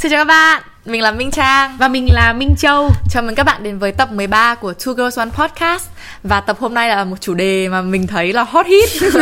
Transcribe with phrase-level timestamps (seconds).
[0.00, 1.76] Xin chào các bạn, mình là Minh Trang.
[1.78, 2.90] Và mình là Minh Châu.
[3.10, 5.88] Chào mừng các bạn đến với tập 13 của Two Girls One Podcast.
[6.22, 8.88] Và tập hôm nay là một chủ đề mà mình thấy là hot hit.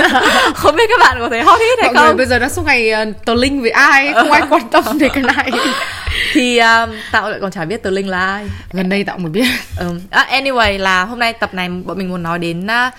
[0.55, 2.05] Không biết các bạn có thấy hot hit hay Mọi không?
[2.07, 4.99] người bây giờ đang suốt ngày uh, tờ linh với ai Không ai quan tâm
[4.99, 5.51] về cái này.
[6.33, 8.47] Thì um, Tạo lại còn chả biết Tờ Linh là ai.
[8.73, 9.47] Gần đây Tạo mới biết.
[9.81, 12.95] Um, à, Anyway là hôm nay tập này bọn mình muốn nói đến uh,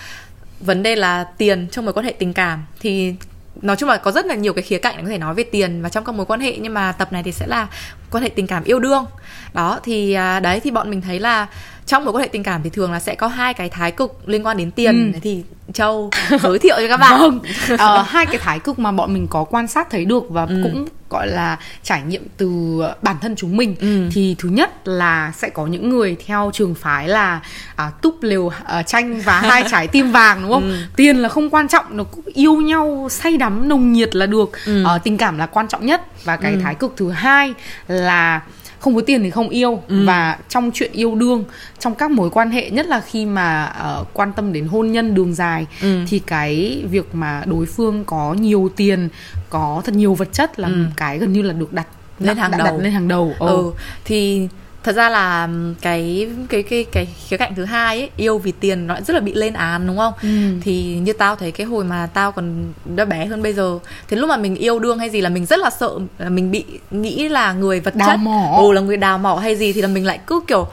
[0.60, 2.66] Vấn đề là tiền trong mối quan hệ tình cảm.
[2.80, 3.14] Thì
[3.62, 5.44] nói chung là có rất là nhiều cái khía cạnh để có thể nói về
[5.44, 7.68] tiền và trong các mối quan hệ, nhưng mà tập này thì sẽ là
[8.12, 9.06] quan hệ tình cảm yêu đương.
[9.54, 11.48] Đó, thì à, đấy, thì bọn mình thấy là
[11.90, 14.30] trong mối quan hệ tình cảm thì thường là sẽ có hai cái thái cực
[14.30, 15.20] liên quan đến tiền ừ.
[15.22, 15.44] thì
[15.74, 16.10] châu
[16.42, 17.40] giới thiệu cho các bạn vâng
[17.74, 20.62] uh, hai cái thái cực mà bọn mình có quan sát thấy được và ừ.
[20.64, 24.10] cũng gọi là trải nghiệm từ bản thân chúng mình ừ.
[24.12, 27.42] thì thứ nhất là sẽ có những người theo trường phái là
[27.76, 30.78] à, túp lều à, chanh và hai trái tim vàng đúng không ừ.
[30.96, 34.52] tiền là không quan trọng nó cũng yêu nhau say đắm nồng nhiệt là được
[34.66, 34.84] ừ.
[34.84, 36.60] à, tình cảm là quan trọng nhất và cái ừ.
[36.64, 37.54] thái cực thứ hai
[37.88, 38.42] là
[38.80, 40.06] không có tiền thì không yêu ừ.
[40.06, 41.44] và trong chuyện yêu đương
[41.80, 45.16] trong các mối quan hệ nhất là khi mà uh, quan tâm đến hôn nhân
[45.16, 46.02] đường dài ừ.
[46.08, 49.10] thì cái việc mà đối phương có nhiều tiền
[49.50, 50.86] có thật nhiều vật chất là ừ.
[50.98, 51.88] cái gần như là được đặt
[52.20, 53.48] lên hàng đặt, đầu đặt lên hàng đầu ừ.
[53.48, 53.72] ừ
[54.06, 54.48] thì
[54.84, 55.50] thật ra là
[55.82, 59.20] cái cái cái cái khía cạnh thứ hai ấy yêu vì tiền nó rất là
[59.20, 60.28] bị lên án đúng không ừ.
[60.62, 64.18] thì như tao thấy cái hồi mà tao còn đã bé hơn bây giờ thì
[64.18, 66.66] lúc mà mình yêu đương hay gì là mình rất là sợ là mình bị
[66.92, 68.54] nghĩ là người vật đào chất mỏ.
[68.56, 70.68] ồ là người đào mỏ hay gì thì là mình lại cứ kiểu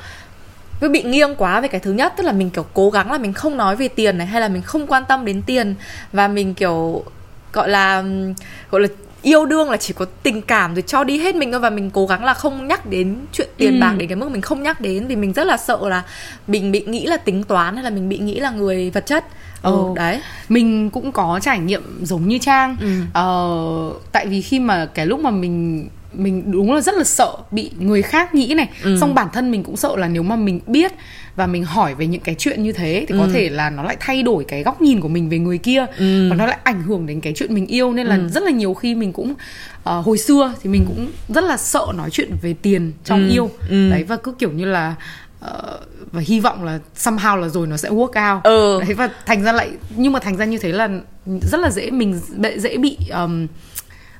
[0.80, 3.18] cứ bị nghiêng quá về cái thứ nhất tức là mình kiểu cố gắng là
[3.18, 5.74] mình không nói về tiền này hay là mình không quan tâm đến tiền
[6.12, 7.04] và mình kiểu
[7.52, 8.04] gọi là
[8.70, 8.88] gọi là
[9.26, 11.60] yêu đương là chỉ có tình cảm rồi cho đi hết mình thôi.
[11.60, 13.80] Và mình cố gắng là không nhắc đến chuyện tiền ừ.
[13.80, 15.06] bạc đến cái mức mình không nhắc đến.
[15.06, 16.02] Vì mình rất là sợ là
[16.46, 19.24] mình bị nghĩ là tính toán hay là mình bị nghĩ là người vật chất.
[19.62, 20.20] Ừ, ừ đấy.
[20.48, 22.76] Mình cũng có trải nghiệm giống như trang.
[22.80, 22.88] Ừ.
[23.12, 27.32] ờ, tại vì khi mà cái lúc mà mình mình đúng là rất là sợ
[27.50, 28.68] bị người khác nghĩ này.
[28.82, 28.96] Ừ.
[29.00, 30.92] xong bản thân mình cũng sợ là nếu mà mình biết
[31.36, 33.18] và mình hỏi về những cái chuyện như thế thì ừ.
[33.20, 35.86] có thể là nó lại thay đổi cái góc nhìn của mình về người kia
[35.98, 36.30] ừ.
[36.30, 38.28] và nó lại ảnh hưởng đến cái chuyện mình yêu nên là ừ.
[38.28, 41.86] rất là nhiều khi mình cũng uh, hồi xưa thì mình cũng rất là sợ
[41.96, 43.32] nói chuyện về tiền trong ừ.
[43.32, 43.90] yêu ừ.
[43.90, 44.94] đấy và cứ kiểu như là
[45.44, 45.80] uh,
[46.12, 48.80] và hy vọng là somehow là rồi nó sẽ work out ừ.
[48.86, 50.88] đấy và thành ra lại nhưng mà thành ra như thế là
[51.42, 52.20] rất là dễ mình
[52.56, 53.46] dễ bị um,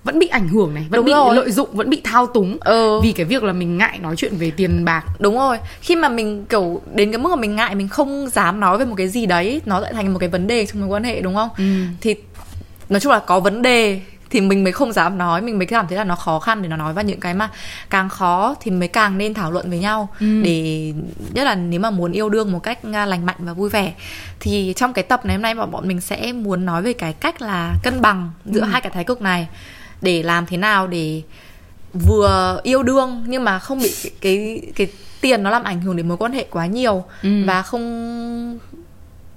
[0.07, 1.37] vẫn bị ảnh hưởng này vẫn đúng bị rồi.
[1.37, 3.01] lợi dụng vẫn bị thao túng ừ.
[3.01, 6.09] vì cái việc là mình ngại nói chuyện về tiền bạc đúng rồi khi mà
[6.09, 9.09] mình kiểu đến cái mức mà mình ngại mình không dám nói về một cái
[9.09, 11.49] gì đấy nó lại thành một cái vấn đề trong mối quan hệ đúng không
[11.59, 11.65] ừ.
[12.01, 12.15] thì
[12.89, 14.01] nói chung là có vấn đề
[14.31, 16.69] thì mình mới không dám nói mình mới cảm thấy là nó khó khăn để
[16.69, 17.51] nó nói và những cái mà
[17.91, 20.43] càng khó thì mới càng nên thảo luận với nhau ừ.
[20.43, 20.93] để
[21.33, 23.93] nhất là nếu mà muốn yêu đương một cách à, lành mạnh và vui vẻ
[24.41, 27.43] thì trong cái tập này hôm nay bọn mình sẽ muốn nói về cái cách
[27.43, 28.67] là cân bằng giữa ừ.
[28.67, 29.49] hai cái thái cực này
[30.03, 31.23] để làm thế nào để
[32.07, 34.87] vừa yêu đương nhưng mà không bị cái cái, cái
[35.21, 37.45] tiền nó làm ảnh hưởng đến mối quan hệ quá nhiều ừ.
[37.47, 38.59] và không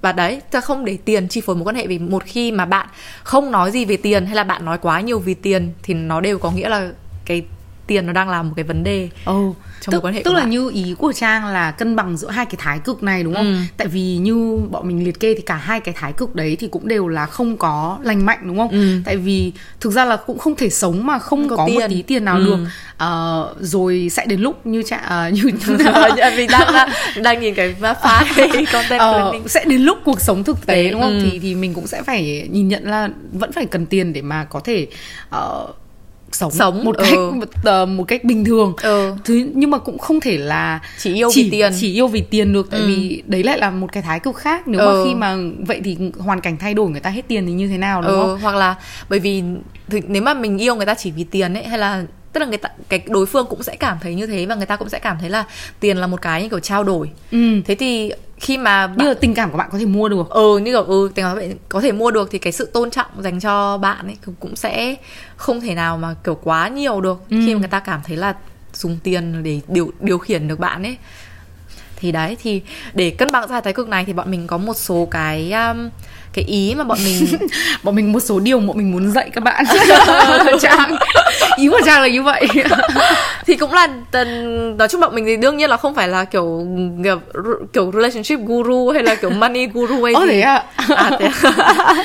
[0.01, 2.65] và đấy ta không để tiền chi phối mối quan hệ vì một khi mà
[2.65, 2.87] bạn
[3.23, 6.21] không nói gì về tiền hay là bạn nói quá nhiều vì tiền thì nó
[6.21, 6.89] đều có nghĩa là
[7.25, 7.41] cái
[7.89, 9.55] tiền nó đang là một cái vấn đề oh.
[9.81, 10.49] trong tức, quan hệ tức là bạn.
[10.49, 13.45] như ý của trang là cân bằng giữa hai cái thái cực này đúng không
[13.45, 13.57] ừ.
[13.77, 16.67] tại vì như bọn mình liệt kê thì cả hai cái thái cực đấy thì
[16.67, 19.01] cũng đều là không có lành mạnh đúng không ừ.
[19.05, 21.81] tại vì thực ra là cũng không thể sống mà không, không có, có một
[21.89, 22.45] tí tiền nào ừ.
[22.45, 22.59] được
[23.03, 25.43] uh, rồi sẽ đến lúc như cha uh, như
[26.37, 26.89] vì đang đang,
[27.23, 29.01] đang nhìn cái file content
[29.41, 31.29] uh, sẽ đến lúc cuộc sống thực tế đúng không ừ.
[31.31, 34.43] thì thì mình cũng sẽ phải nhìn nhận là vẫn phải cần tiền để mà
[34.43, 34.87] có thể
[35.35, 35.75] uh,
[36.31, 37.31] sống, sống một cách ừ.
[37.31, 39.13] một, uh, một cách bình thường ừ.
[39.23, 42.21] thứ nhưng mà cũng không thể là chỉ yêu chỉ, vì tiền chỉ yêu vì
[42.21, 42.87] tiền được tại ừ.
[42.87, 44.85] vì đấy lại là một cái thái cực khác nếu ừ.
[44.85, 47.67] mà khi mà vậy thì hoàn cảnh thay đổi người ta hết tiền thì như
[47.67, 48.17] thế nào đúng ừ.
[48.21, 48.75] không hoặc là
[49.09, 49.43] bởi vì
[50.07, 52.03] nếu mà mình yêu người ta chỉ vì tiền ấy hay là
[52.33, 54.65] tức là người ta cái đối phương cũng sẽ cảm thấy như thế và người
[54.65, 55.45] ta cũng sẽ cảm thấy là
[55.79, 57.61] tiền là một cái như kiểu trao đổi ừ.
[57.65, 58.97] thế thì khi mà bạn...
[58.97, 61.25] như là tình cảm của bạn có thể mua được ừ như kiểu ừ tình
[61.25, 64.05] cảm của bạn có thể mua được thì cái sự tôn trọng dành cho bạn
[64.07, 64.95] ấy cũng sẽ
[65.35, 67.37] không thể nào mà kiểu quá nhiều được ừ.
[67.45, 68.33] khi mà người ta cảm thấy là
[68.73, 70.97] dùng tiền để điều điều khiển được bạn ấy
[72.01, 72.61] thì đấy thì
[72.93, 75.89] để cân bằng ra thái cực này thì bọn mình có một số cái um,
[76.33, 77.27] cái ý mà bọn mình
[77.83, 79.65] bọn mình một số điều bọn mình muốn dạy các bạn.
[80.61, 80.95] Trang
[81.57, 82.47] ý của trang là như vậy.
[83.45, 83.87] Thì cũng là
[84.77, 86.67] nói chung bọn mình thì đương nhiên là không phải là kiểu
[87.03, 87.19] kiểu,
[87.73, 90.27] kiểu relationship guru hay là kiểu money guru hay gì.
[90.27, 90.63] thế à?
[90.95, 91.95] à thế à?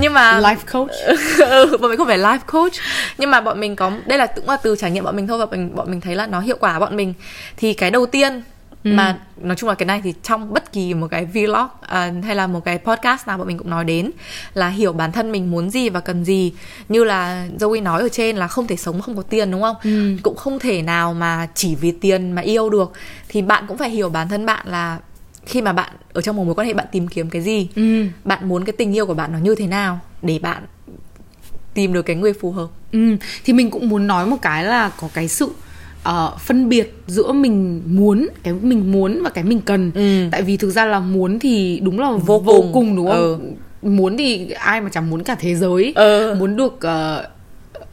[0.00, 0.90] nhưng mà life coach.
[1.38, 2.72] Ừ, bọn mình không phải life coach.
[3.18, 5.38] Nhưng mà bọn mình có đây là cũng là từ trải nghiệm bọn mình thôi
[5.38, 7.14] và bọn mình bọn mình thấy là nó hiệu quả bọn mình.
[7.56, 8.42] Thì cái đầu tiên
[8.84, 8.90] ừ.
[8.92, 12.34] mà nói chung là cái này thì trong bất kỳ một cái vlog uh, hay
[12.34, 14.10] là một cái podcast nào bọn mình cũng nói đến
[14.54, 16.52] là hiểu bản thân mình muốn gì và cần gì
[16.88, 19.76] như là Zoe nói ở trên là không thể sống không có tiền đúng không
[19.82, 20.16] ừ.
[20.22, 22.92] cũng không thể nào mà chỉ vì tiền mà yêu được
[23.28, 24.98] thì bạn cũng phải hiểu bản thân bạn là
[25.46, 28.06] khi mà bạn ở trong một mối quan hệ bạn tìm kiếm cái gì ừ.
[28.24, 30.62] bạn muốn cái tình yêu của bạn nó như thế nào để bạn
[31.74, 33.16] tìm được cái người phù hợp ừ.
[33.44, 35.50] thì mình cũng muốn nói một cái là có cái sự
[36.08, 40.28] uh, phân biệt giữa mình muốn cái mình muốn và cái mình cần ừ.
[40.30, 42.72] tại vì thực ra là muốn thì đúng là vô, vô cùng.
[42.72, 43.88] cùng đúng không ừ.
[43.88, 46.34] muốn thì ai mà chẳng muốn cả thế giới ừ.
[46.38, 47.39] muốn được uh,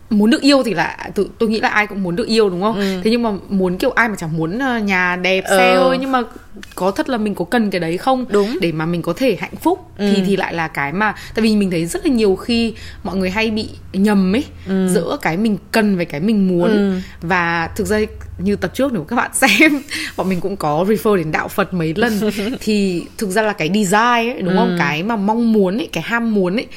[0.10, 2.62] muốn được yêu thì là tôi, tôi nghĩ là ai cũng muốn được yêu đúng
[2.62, 3.02] không ừ.
[3.04, 5.58] thế nhưng mà muốn kiểu ai mà chẳng muốn ờ, nhà đẹp ừ.
[5.58, 6.22] xe ơi nhưng mà
[6.76, 9.38] có thật là mình có cần cái đấy không đúng để mà mình có thể
[9.40, 10.14] hạnh phúc ừ.
[10.16, 12.74] thì thì lại là cái mà tại vì mình thấy rất là nhiều khi
[13.04, 14.88] mọi người hay bị nhầm ấy ừ.
[14.94, 17.00] giữa cái mình cần với cái mình muốn ừ.
[17.22, 18.00] và thực ra
[18.38, 19.82] như tập trước nếu các bạn xem
[20.18, 22.20] bọn mình cũng có refer đến đạo Phật mấy lần
[22.60, 23.98] thì thực ra là cái desire
[24.34, 24.58] ấy đúng ừ.
[24.58, 26.68] không cái mà mong muốn ấy cái ham muốn ấy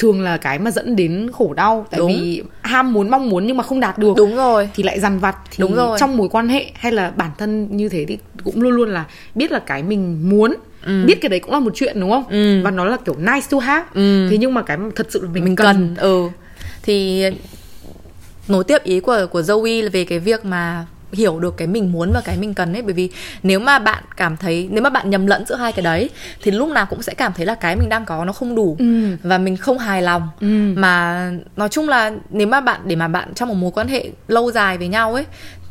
[0.00, 2.12] thường là cái mà dẫn đến khổ đau tại đúng.
[2.12, 5.18] vì ham muốn mong muốn nhưng mà không đạt được đúng rồi thì lại dằn
[5.18, 5.98] vặt thì đúng rồi.
[6.00, 9.04] trong mối quan hệ hay là bản thân như thế thì cũng luôn luôn là
[9.34, 10.54] biết là cái mình muốn
[10.84, 11.04] ừ.
[11.06, 12.62] biết cái đấy cũng là một chuyện đúng không ừ.
[12.64, 14.28] và nó là kiểu nice to have ừ.
[14.30, 15.66] thế nhưng mà cái thật sự là mình, mình cần.
[15.66, 16.28] cần ừ
[16.82, 17.24] thì
[18.48, 22.12] nối tiếp ý của của Zoe về cái việc mà hiểu được cái mình muốn
[22.12, 23.10] và cái mình cần ấy bởi vì
[23.42, 26.10] nếu mà bạn cảm thấy nếu mà bạn nhầm lẫn giữa hai cái đấy
[26.42, 28.76] thì lúc nào cũng sẽ cảm thấy là cái mình đang có nó không đủ
[28.78, 29.16] ừ.
[29.22, 30.72] và mình không hài lòng ừ.
[30.76, 34.10] mà nói chung là nếu mà bạn để mà bạn trong một mối quan hệ
[34.28, 35.24] lâu dài với nhau ấy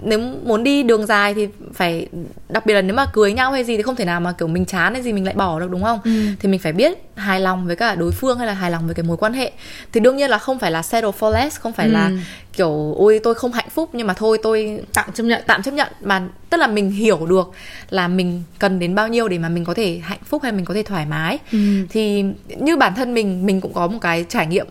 [0.03, 2.07] nếu muốn đi đường dài thì phải
[2.49, 4.47] đặc biệt là nếu mà cưới nhau hay gì thì không thể nào mà kiểu
[4.47, 6.11] mình chán hay gì mình lại bỏ được đúng không ừ.
[6.39, 8.95] thì mình phải biết hài lòng với cả đối phương hay là hài lòng với
[8.95, 9.51] cái mối quan hệ
[9.91, 11.91] thì đương nhiên là không phải là settle for less không phải ừ.
[11.91, 12.11] là
[12.53, 15.71] kiểu ôi tôi không hạnh phúc nhưng mà thôi tôi tạm chấp nhận tạm chấp
[15.71, 17.51] nhận mà tức là mình hiểu được
[17.89, 20.65] là mình cần đến bao nhiêu để mà mình có thể hạnh phúc hay mình
[20.65, 21.57] có thể thoải mái ừ.
[21.89, 22.23] thì
[22.57, 24.67] như bản thân mình mình cũng có một cái trải nghiệm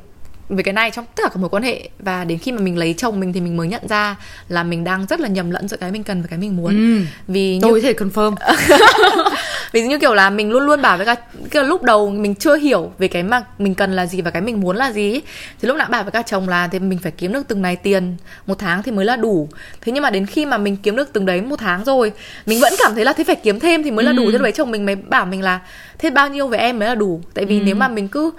[0.49, 2.79] về cái này trong tất cả các mối quan hệ và đến khi mà mình
[2.79, 4.17] lấy chồng mình thì mình mới nhận ra
[4.49, 6.79] là mình đang rất là nhầm lẫn giữa cái mình cần và cái mình muốn
[6.79, 7.05] ừ.
[7.29, 7.81] vì tôi như...
[7.81, 8.35] thể confirm
[9.73, 12.57] vì như kiểu là mình luôn luôn bảo với các kiểu lúc đầu mình chưa
[12.57, 15.21] hiểu về cái mà mình cần là gì và cái mình muốn là gì
[15.61, 17.77] thì lúc nào bảo với các chồng là thì mình phải kiếm được từng này
[17.77, 18.17] tiền
[18.47, 19.49] một tháng thì mới là đủ
[19.81, 22.13] thế nhưng mà đến khi mà mình kiếm được từng đấy một tháng rồi
[22.47, 24.27] mình vẫn cảm thấy là thế phải kiếm thêm thì mới là đủ ừ.
[24.27, 25.61] thế lúc đấy chồng mình mới bảo mình là
[25.99, 27.63] thế bao nhiêu với em mới là đủ tại vì ừ.
[27.65, 28.31] nếu mà mình cứ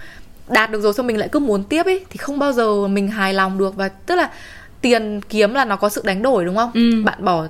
[0.49, 3.07] đạt được rồi xong mình lại cứ muốn tiếp ấy thì không bao giờ mình
[3.07, 4.29] hài lòng được và tức là
[4.81, 7.03] tiền kiếm là nó có sự đánh đổi đúng không ừ.
[7.05, 7.47] bạn bỏ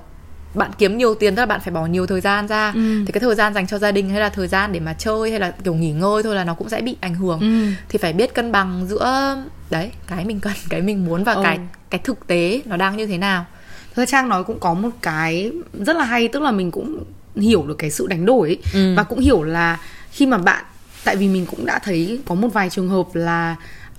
[0.54, 3.06] bạn kiếm nhiều tiền tức là bạn phải bỏ nhiều thời gian ra ừ.
[3.06, 5.31] thì cái thời gian dành cho gia đình hay là thời gian để mà chơi
[5.31, 7.66] hay là kiểu nghỉ ngơi thôi là nó cũng sẽ bị ảnh hưởng ừ.
[7.90, 9.36] thì phải biết cân bằng giữa
[9.69, 11.42] đấy cái mình cần cái mình muốn và ừ.
[11.44, 11.60] cái
[11.90, 13.46] cái thực tế nó đang như thế nào
[13.96, 17.04] Thưa Trang nói cũng có một cái rất là hay tức là mình cũng
[17.36, 18.94] hiểu được cái sự đánh đổi ấy, ừ.
[18.98, 19.80] và cũng hiểu là
[20.12, 20.66] khi mà bạn
[21.04, 23.56] tại vì mình cũng đã thấy có một vài trường hợp là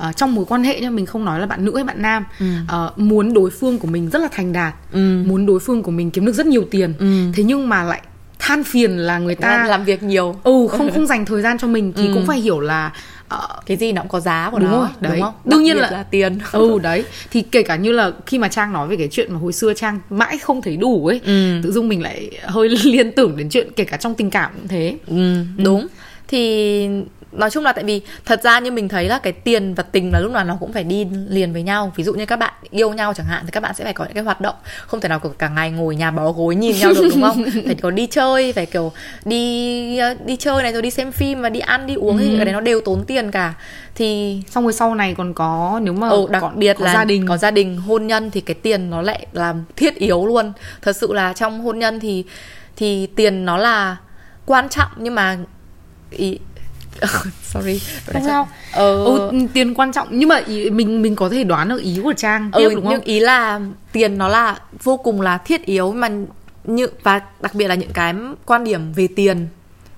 [0.09, 2.25] uh, trong mối quan hệ nhá mình không nói là bạn nữ hay bạn nam
[2.41, 2.47] ừ.
[2.87, 5.23] uh, muốn đối phương của mình rất là thành đạt ừ.
[5.27, 7.33] muốn đối phương của mình kiếm được rất nhiều tiền ừ.
[7.35, 8.03] thế nhưng mà lại
[8.39, 11.69] than phiền là người ta làm việc nhiều ừ không không dành thời gian cho
[11.69, 12.15] mình thì ừ.
[12.15, 12.93] cũng phải hiểu là
[13.35, 15.13] uh, cái gì nó cũng có giá của đúng nó rồi, đấy.
[15.13, 18.39] đúng không đương nhiên là, là tiền ừ đấy thì kể cả như là khi
[18.39, 21.21] mà trang nói về cái chuyện mà hồi xưa trang mãi không thấy đủ ấy
[21.25, 21.61] ừ.
[21.63, 24.69] tự dưng mình lại hơi liên tưởng đến chuyện kể cả trong tình cảm cũng
[24.69, 25.89] thế ừ, đúng ừ
[26.31, 26.89] thì
[27.33, 30.13] nói chung là tại vì thật ra như mình thấy là cái tiền và tình
[30.13, 31.93] là lúc nào nó cũng phải đi liền với nhau.
[31.97, 34.05] Ví dụ như các bạn yêu nhau chẳng hạn thì các bạn sẽ phải có
[34.05, 34.55] những cái hoạt động.
[34.87, 37.45] Không thể nào cả ngày ngồi nhà bó gối nhìn nhau được đúng không?
[37.67, 38.93] Phải có đi chơi phải kiểu
[39.25, 42.25] đi đi chơi này rồi đi xem phim và đi ăn đi uống ừ.
[42.25, 43.55] thì cái đấy nó đều tốn tiền cả.
[43.95, 46.95] Thì xong rồi sau này còn có nếu mà ừ, đặc có, biệt có là
[46.95, 47.27] gia đình.
[47.27, 50.53] có gia đình hôn nhân thì cái tiền nó lại làm thiết yếu luôn.
[50.83, 52.25] Thật sự là trong hôn nhân thì
[52.77, 53.97] thì tiền nó là
[54.47, 55.39] quan trọng nhưng mà
[56.11, 56.39] ý.
[57.43, 57.81] Sorry.
[58.07, 58.49] Không sao.
[58.73, 59.05] ờ...
[59.05, 60.09] ừ, tiền quan trọng.
[60.11, 62.93] Nhưng mà ý, mình mình có thể đoán được ý của trang ừ, đúng không?
[62.93, 63.61] nhưng ý là
[63.93, 66.11] tiền nó là vô cùng là thiết yếu mà
[66.65, 68.15] như và đặc biệt là những cái
[68.47, 69.49] quan điểm về tiền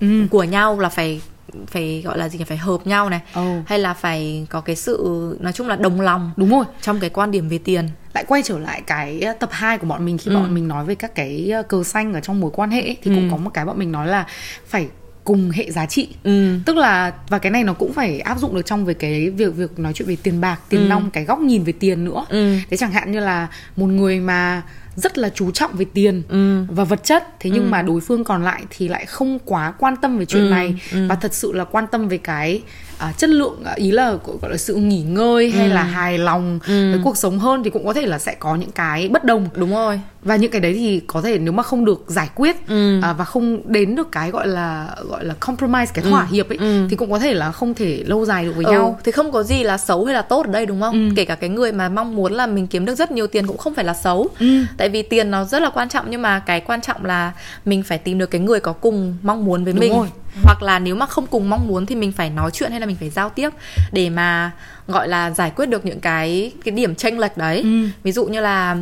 [0.01, 0.07] ừ.
[0.31, 1.21] của nhau là phải
[1.67, 3.21] phải gọi là gì phải hợp nhau này.
[3.41, 3.69] Oh.
[3.69, 6.65] hay là phải có cái sự nói chung là đồng lòng đúng rồi.
[6.81, 7.89] trong cái quan điểm về tiền.
[8.15, 10.35] Lại quay trở lại cái tập 2 của bọn mình khi ừ.
[10.35, 13.11] bọn mình nói về các cái cờ xanh ở trong mối quan hệ ấy, thì
[13.11, 13.15] ừ.
[13.15, 14.27] cũng có một cái bọn mình nói là
[14.67, 14.89] phải
[15.25, 16.59] cùng hệ giá trị ừ.
[16.67, 19.57] tức là và cái này nó cũng phải áp dụng được trong về cái việc
[19.57, 20.89] việc nói chuyện về tiền bạc tiền ừ.
[20.89, 22.57] nong cái góc nhìn về tiền nữa ừ.
[22.71, 24.63] thế chẳng hạn như là một người mà
[24.97, 26.65] rất là chú trọng về tiền ừ.
[26.69, 27.69] và vật chất thế nhưng ừ.
[27.69, 30.51] mà đối phương còn lại thì lại không quá quan tâm về chuyện ừ.
[30.51, 31.07] này ừ.
[31.09, 32.63] và thật sự là quan tâm về cái
[32.99, 36.59] à, chất lượng à, ý là gọi là sự nghỉ ngơi hay là hài lòng
[36.67, 39.49] với cuộc sống hơn thì cũng có thể là sẽ có những cái bất đồng
[39.55, 42.57] đúng rồi và những cái đấy thì có thể nếu mà không được giải quyết
[43.03, 46.59] à, và không đến được cái gọi là gọi là compromise cái thỏa hiệp ấy
[46.91, 48.99] thì cũng có thể là không thể lâu dài được với ừ, nhau.
[49.05, 51.15] thì không có gì là xấu hay là tốt ở đây đúng không?
[51.17, 53.59] Kể cả cái người mà mong muốn là mình kiếm được rất nhiều tiền cũng
[53.59, 54.29] không phải là xấu.
[54.77, 57.33] Tại vì tiền nó rất là quan trọng nhưng mà cái quan trọng là
[57.65, 59.93] mình phải tìm được cái người có cùng mong muốn với Đúng mình.
[59.93, 60.09] rồi.
[60.45, 62.87] hoặc là nếu mà không cùng mong muốn thì mình phải nói chuyện hay là
[62.87, 63.51] mình phải giao tiếp
[63.93, 64.51] để mà
[64.89, 67.65] gọi là giải quyết được những cái cái điểm chênh lệch đấy.
[68.03, 68.77] Ví dụ như là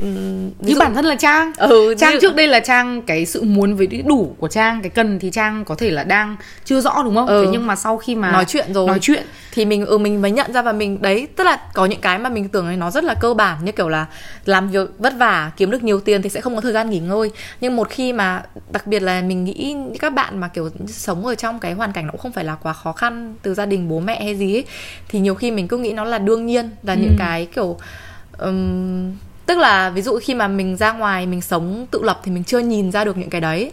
[0.00, 1.52] như dụ- bản thân là trang.
[1.56, 4.90] Ừ, trang dụ- trước đây là trang cái sự muốn với đủ của trang cái
[4.90, 7.26] cần thì trang có thể là đang chưa rõ đúng không?
[7.26, 7.44] Ừ.
[7.44, 8.86] thế nhưng mà sau khi mà nói chuyện rồi.
[8.86, 9.26] Nói chuyện.
[9.52, 12.18] Thì mình ừ mình mới nhận ra và mình đấy tức là có những cái
[12.18, 14.06] mà mình tưởng nó rất là cơ bản như kiểu là
[14.44, 16.98] làm việc vất vả kiếm được nhiều tiền thì sẽ không có thời gian nghỉ
[16.98, 17.30] ngơi.
[17.60, 21.34] Nhưng một khi mà đặc biệt là mình nghĩ các bạn mà kiểu sống ở
[21.34, 23.88] trong cái hoàn cảnh nó cũng không phải là quá khó khăn từ gia đình
[23.88, 24.64] bố mẹ hay gì ấy,
[25.08, 27.76] thì nhiều khi mình cứ nghĩ nó là đương nhiên là những cái kiểu
[28.38, 29.12] ừm,
[29.46, 32.44] tức là ví dụ khi mà mình ra ngoài mình sống tự lập thì mình
[32.44, 33.72] chưa nhìn ra được những cái đấy.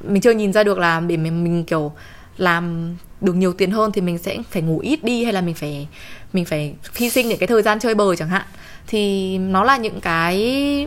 [0.00, 1.92] Mình chưa nhìn ra được là để mình, mình kiểu
[2.36, 5.54] làm được nhiều tiền hơn thì mình sẽ phải ngủ ít đi hay là mình
[5.54, 5.88] phải
[6.32, 8.46] mình phải hy sinh những cái thời gian chơi bời chẳng hạn.
[8.86, 10.86] Thì nó là những cái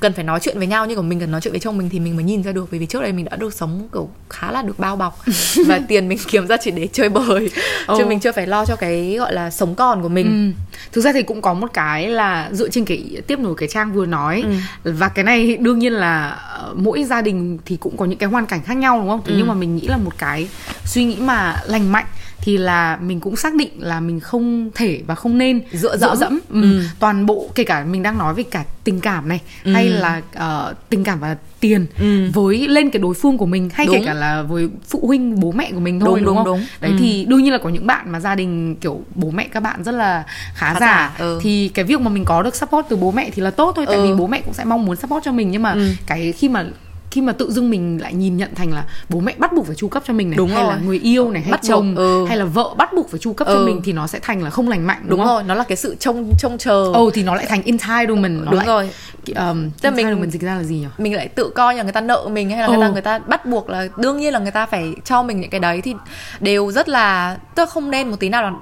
[0.00, 1.88] cần phải nói chuyện với nhau nhưng còn mình cần nói chuyện với chồng mình
[1.90, 4.08] thì mình mới nhìn ra được bởi vì trước đây mình đã được sống kiểu
[4.30, 5.22] khá là được bao bọc
[5.66, 8.04] và tiền mình kiếm ra chỉ để chơi bời chứ Ồ.
[8.08, 10.60] mình chưa phải lo cho cái gọi là sống còn của mình Ừ.
[10.92, 13.92] Thực ra thì cũng có một cái là dựa trên cái tiếp nối cái trang
[13.92, 14.44] vừa nói
[14.84, 18.28] và cái này đương nhiên là ờ, mỗi gia đình thì cũng có những cái
[18.28, 19.20] hoàn cảnh khác nhau đúng không?
[19.26, 20.48] Thế nhưng mà mình nghĩ là một cái
[20.84, 22.04] suy nghĩ mà lành mạnh
[22.44, 26.40] thì là mình cũng xác định là mình không thể và không nên Dựa dẫm.
[26.50, 26.80] Ừ.
[26.98, 30.74] toàn bộ kể cả mình đang nói về cả tình cảm này hay là ờ,
[30.88, 31.86] tình cảm và tiền
[32.34, 34.06] với lên cái đối phương của mình hay kể Đúng.
[34.06, 36.44] cả là với phụ huynh bố mẹ của mình thôi Đúng, đúng, đúng, không?
[36.46, 36.66] đúng.
[36.80, 36.96] Đấy Ừ.
[37.00, 39.84] thì đương nhiên là có những bạn mà gia đình kiểu bố mẹ các bạn
[39.84, 40.24] rất là
[40.54, 41.40] khá, Khá giả, giả, ừ.
[41.42, 43.84] thì cái việc mà mình có được support từ bố mẹ thì là tốt thôi
[43.88, 44.02] tại Ừ.
[44.02, 45.88] vì bố mẹ cũng sẽ mong muốn support cho mình nhưng mà Ừ.
[46.06, 46.64] cái khi mà
[47.14, 49.74] khi mà tự dưng mình lại nhìn nhận thành là bố mẹ bắt buộc phải
[49.76, 50.72] chu cấp cho mình này Đúng hay rồi.
[50.72, 52.24] là người yêu này hay Bắt buộc, chồng ừ.
[52.28, 53.66] hay là vợ bắt buộc phải chu cấp cho Ừ.
[53.66, 55.34] mình thì nó sẽ thành là không lành mạnh đúng, đúng không?
[55.36, 58.50] rồi nó là cái sự trông trông chờ Ồ thì nó lại thành entitlement nó
[58.50, 58.90] đúng lại, rồi
[59.26, 60.86] um, Tức là mình- entitlement dịch ra là gì nhỉ?
[60.98, 62.92] mình lại tự coi là người ta nợ mình hay là người ta Ừ.
[62.92, 65.60] người ta bắt buộc là đương nhiên là người ta phải cho mình những cái
[65.60, 65.94] đấy thì
[66.40, 68.52] đều rất là tức là không nên một tí nào là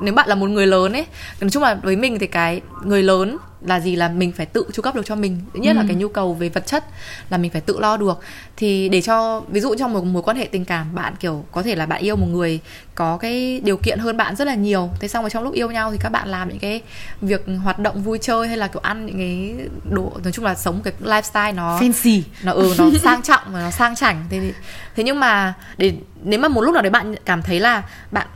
[0.00, 1.06] nếu bạn là một người lớn ấy
[1.40, 3.96] nói chung là với mình thì cái người lớn là gì?
[3.96, 5.40] Là mình phải tự chu cấp được cho mình.
[5.54, 6.84] Thứ nhất là cái nhu cầu về vật chất
[7.30, 8.20] là mình phải tự lo được.
[8.56, 11.62] Thì để cho ví dụ trong một mối quan hệ tình cảm bạn kiểu có
[11.62, 12.60] thể là bạn yêu một người
[12.94, 14.90] có cái điều kiện hơn bạn rất là nhiều.
[15.00, 16.82] Thế xong rồi trong lúc yêu nhau thì các bạn làm những cái
[17.20, 19.54] việc hoạt động vui chơi hay là kiểu ăn những cái
[19.90, 22.22] đồ nói chung là sống cái lifestyle nó Fancy.
[22.42, 24.24] nó ừ nó sang trọng và nó sang chảnh.
[24.30, 24.52] Thế
[24.96, 28.26] thế nhưng mà để nếu mà một lúc nào đấy bạn cảm thấy là bạn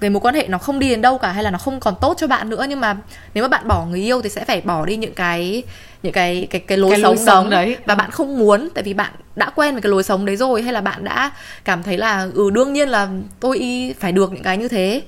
[0.00, 1.94] cái mối quan hệ nó không đi đến đâu cả hay là nó không còn
[2.00, 2.66] tốt cho bạn nữa.
[2.68, 2.96] Nhưng mà
[3.34, 5.62] nếu mà bạn bỏ người yêu thì sẽ phải bỏ đi những cái
[6.02, 7.76] những cái cái cái lối Cái sống, lối sống đấy.
[7.86, 10.62] Và bạn không muốn tại vì bạn đã quen với cái lối sống đấy rồi
[10.62, 11.30] hay là bạn đã
[11.64, 13.08] cảm thấy là ừ đương nhiên là
[13.40, 15.02] tôi y phải được những cái như thế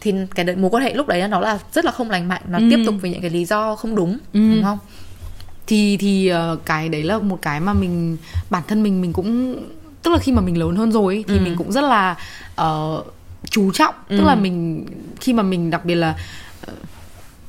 [0.00, 2.58] thì cái mối quan hệ lúc đấy nó là rất là không lành mạnh nó
[2.70, 4.78] tiếp tục với những cái lý do không đúng đúng không?
[5.66, 8.16] Thì thì ờ, cái đấy là một cái mà mình
[8.50, 9.56] bản thân mình mình cũng
[10.02, 12.16] tức là khi mà mình lớn hơn rồi ấy, thì mình cũng rất là
[12.54, 13.02] ờ,
[13.50, 13.94] chú trọng.
[14.08, 14.86] Tức là mình
[15.20, 16.14] khi mà mình đặc biệt là
[16.66, 16.72] ờ,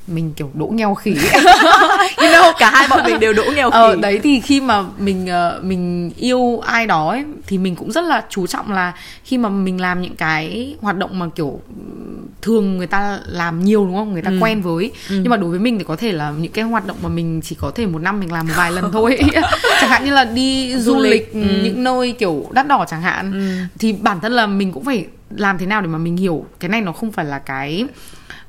[0.08, 1.12] mình kiểu đỗ nghèo khỉ
[2.18, 4.02] you know cả hai bọn mình đều đỗ nghèo ờ khỉ.
[4.02, 8.04] đấy thì khi mà mình ờ, mình yêu ai đó ấy, thì mình cũng rất
[8.04, 12.28] là chú trọng là khi mà mình làm những cái hoạt động mà kiểu ừm,
[12.42, 14.14] thường người ta làm nhiều đúng không?
[14.14, 14.92] Người ta quen với.
[15.10, 17.42] Nhưng mà đối với mình thì có thể là những cái hoạt động mà mình
[17.44, 19.18] chỉ có thể một năm mình làm một vài lần thôi
[19.82, 23.02] chẳng hạn như là đi du, Du lịch, lịch, những nơi kiểu đắt đỏ chẳng
[23.02, 23.32] hạn.
[23.80, 25.06] Thì bản thân là mình cũng phải
[25.38, 26.46] làm thế nào để mà mình hiểu?
[26.60, 27.86] Cái này nó không phải là cái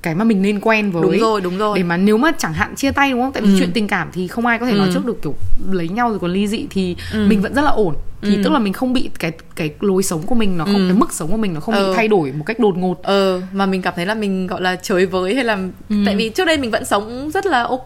[0.03, 1.03] cái mà mình nên quen với.
[1.03, 1.79] Đúng rồi, đúng rồi.
[1.79, 3.33] để mà nếu mà chẳng hạn chia tay đúng không?
[3.33, 5.35] Tại vì chuyện tình cảm thì không ai có thể nói trước được kiểu
[5.73, 7.95] lấy nhau rồi còn ly dị thì mình vẫn rất là ổn.
[8.23, 10.99] Thì tức là mình không bị cái cái lối sống của mình nó không cái
[10.99, 11.93] mức sống của mình nó không bị Ừ.
[11.97, 13.03] thay đổi một cách đột ngột.
[13.03, 15.59] Ờ mà mình cảm thấy là mình gọi là chơi với hay là
[16.07, 17.85] tại vì trước đây mình vẫn sống rất là ok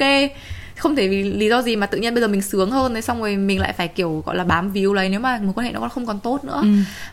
[0.78, 3.02] không thể vì lý do gì mà tự nhiên bây giờ mình sướng hơn đấy
[3.02, 5.66] xong rồi mình lại phải kiểu gọi là bám víu lấy nếu mà mối quan
[5.66, 6.62] hệ nó không còn tốt nữa.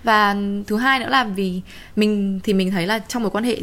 [0.04, 0.36] Và
[0.68, 1.62] thứ hai nữa là vì
[1.96, 3.58] mình thì mình thấy là trong mối quan hệ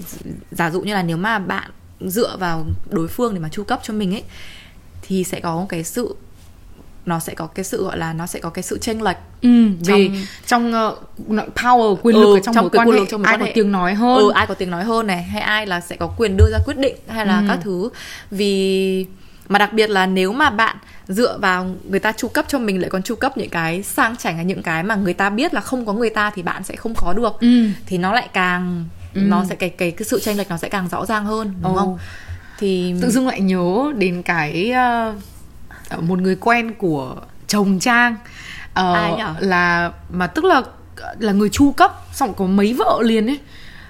[0.51, 3.81] giả dụ như là nếu mà bạn dựa vào đối phương để mà chu cấp
[3.83, 4.23] cho mình ấy
[5.03, 6.15] thì sẽ có cái sự
[7.07, 9.49] nó sẽ có cái sự gọi là nó sẽ có cái sự chênh lệch ừ,
[9.85, 10.11] về
[10.47, 10.93] Trong- trong
[11.39, 13.35] uh, power quyền Ừ, lực ở trong, trong mối quan hệ lực trong mối ai
[13.35, 13.53] quan có hệ.
[13.55, 14.19] tiếng nói hơn.
[14.25, 16.59] Ừ, ai có tiếng nói hơn này hay ai là sẽ có quyền đưa ra
[16.65, 17.91] quyết định hay là các thứ.
[18.31, 19.07] Vì
[19.49, 20.77] mà đặc biệt là nếu mà bạn
[21.09, 24.17] dựa vào người ta chu cấp cho mình lại còn chu cấp những cái sang
[24.17, 26.65] chảnh hay những cái mà người ta biết là không có người ta thì bạn
[26.65, 27.67] sẽ không có được Ừ.
[27.87, 28.85] thì nó lại càng
[29.15, 29.21] ừ.
[29.21, 31.73] nó sẽ cái cái cái sự tranh lệch nó sẽ càng rõ ràng hơn đúng
[31.73, 31.79] oh.
[31.79, 31.99] không
[32.59, 34.73] thì tự dưng lại nhớ đến cái
[35.95, 38.17] uh, một người quen của chồng trang
[38.81, 39.25] uh, Ai nhỉ?
[39.39, 40.63] là mà tức là
[41.19, 43.39] là người chu cấp xong có mấy vợ liền ấy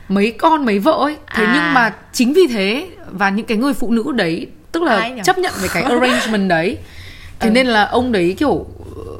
[0.09, 1.53] mấy con mấy vợ ấy thế à.
[1.55, 5.38] nhưng mà chính vì thế và những cái người phụ nữ đấy tức là chấp
[5.38, 6.76] nhận về cái arrangement đấy
[7.41, 7.52] thế ừ.
[7.52, 8.67] nên là ông đấy kiểu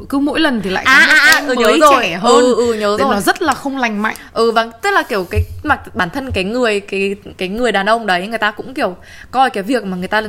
[0.09, 2.03] cứ mỗi lần thì lại à, à, à, ừ, mới nhớ rồi.
[2.03, 3.15] trẻ hơn ừ, ừ, nhớ rồi.
[3.15, 6.31] nó rất là không lành mạnh ừ vâng tức là kiểu cái mặt bản thân
[6.31, 8.97] cái người cái cái người đàn ông đấy người ta cũng kiểu
[9.31, 10.23] coi cái việc mà người ta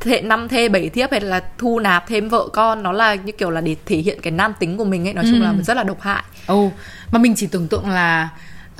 [0.00, 3.32] thệ năm thê bảy thiếp hay là thu nạp thêm vợ con nó là như
[3.32, 5.44] kiểu là để thể hiện cái nam tính của mình ấy nói chung ừ.
[5.44, 6.72] là rất là độc hại ồ oh,
[7.12, 8.28] mà mình chỉ tưởng tượng là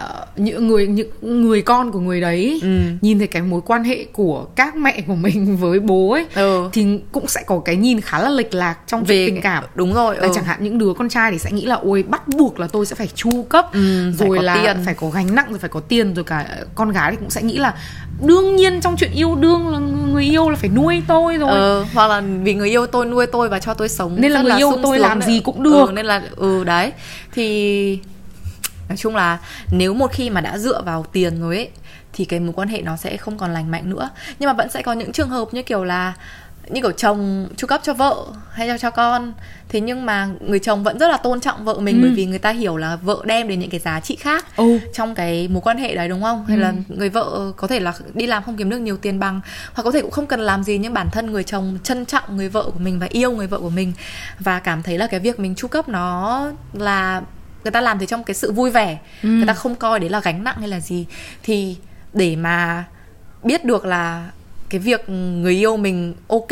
[0.02, 2.68] uh, những người những người con của người đấy ừ.
[3.00, 6.68] nhìn thấy cái mối quan hệ của các mẹ của mình với bố ấy ừ.
[6.72, 9.94] thì cũng sẽ có cái nhìn khá là lệch lạc trong về tình cảm đúng
[9.94, 10.32] rồi là ừ.
[10.34, 12.86] chẳng hạn những đứa con trai thì sẽ nghĩ là ôi bắt buộc là tôi
[12.86, 14.76] sẽ phải chu cấp ừ, rồi là tiền.
[14.84, 17.42] phải có gánh nặng rồi phải có tiền rồi cả con gái thì cũng sẽ
[17.42, 17.74] nghĩ là
[18.22, 19.78] đương nhiên trong chuyện yêu đương là
[20.12, 23.26] người yêu là phải nuôi tôi rồi ừ, hoặc là vì người yêu tôi nuôi
[23.26, 25.92] tôi và cho tôi sống nên là người yêu tôi làm gì cũng được ừ,
[25.92, 26.92] nên là ừ đấy
[27.32, 27.98] thì
[28.88, 29.38] nói chung là
[29.70, 31.70] nếu một khi mà đã dựa vào tiền rồi ấy
[32.12, 34.70] thì cái mối quan hệ nó sẽ không còn lành mạnh nữa nhưng mà vẫn
[34.70, 36.14] sẽ có những trường hợp như kiểu là
[36.70, 39.32] như kiểu chồng chu cấp cho vợ hay cho cho con
[39.68, 42.00] thế nhưng mà người chồng vẫn rất là tôn trọng vợ mình ừ.
[42.02, 44.78] bởi vì người ta hiểu là vợ đem đến những cái giá trị khác ừ.
[44.94, 46.60] trong cái mối quan hệ đấy đúng không hay ừ.
[46.60, 49.40] là người vợ có thể là đi làm không kiếm được nhiều tiền bằng
[49.72, 52.36] hoặc có thể cũng không cần làm gì nhưng bản thân người chồng trân trọng
[52.36, 53.92] người vợ của mình và yêu người vợ của mình
[54.38, 57.22] và cảm thấy là cái việc mình chu cấp nó là
[57.68, 59.28] người ta làm thì trong cái sự vui vẻ ừ.
[59.28, 61.06] người ta không coi đấy là gánh nặng hay là gì
[61.42, 61.76] thì
[62.12, 62.84] để mà
[63.42, 64.30] biết được là
[64.68, 66.48] cái việc người yêu mình ok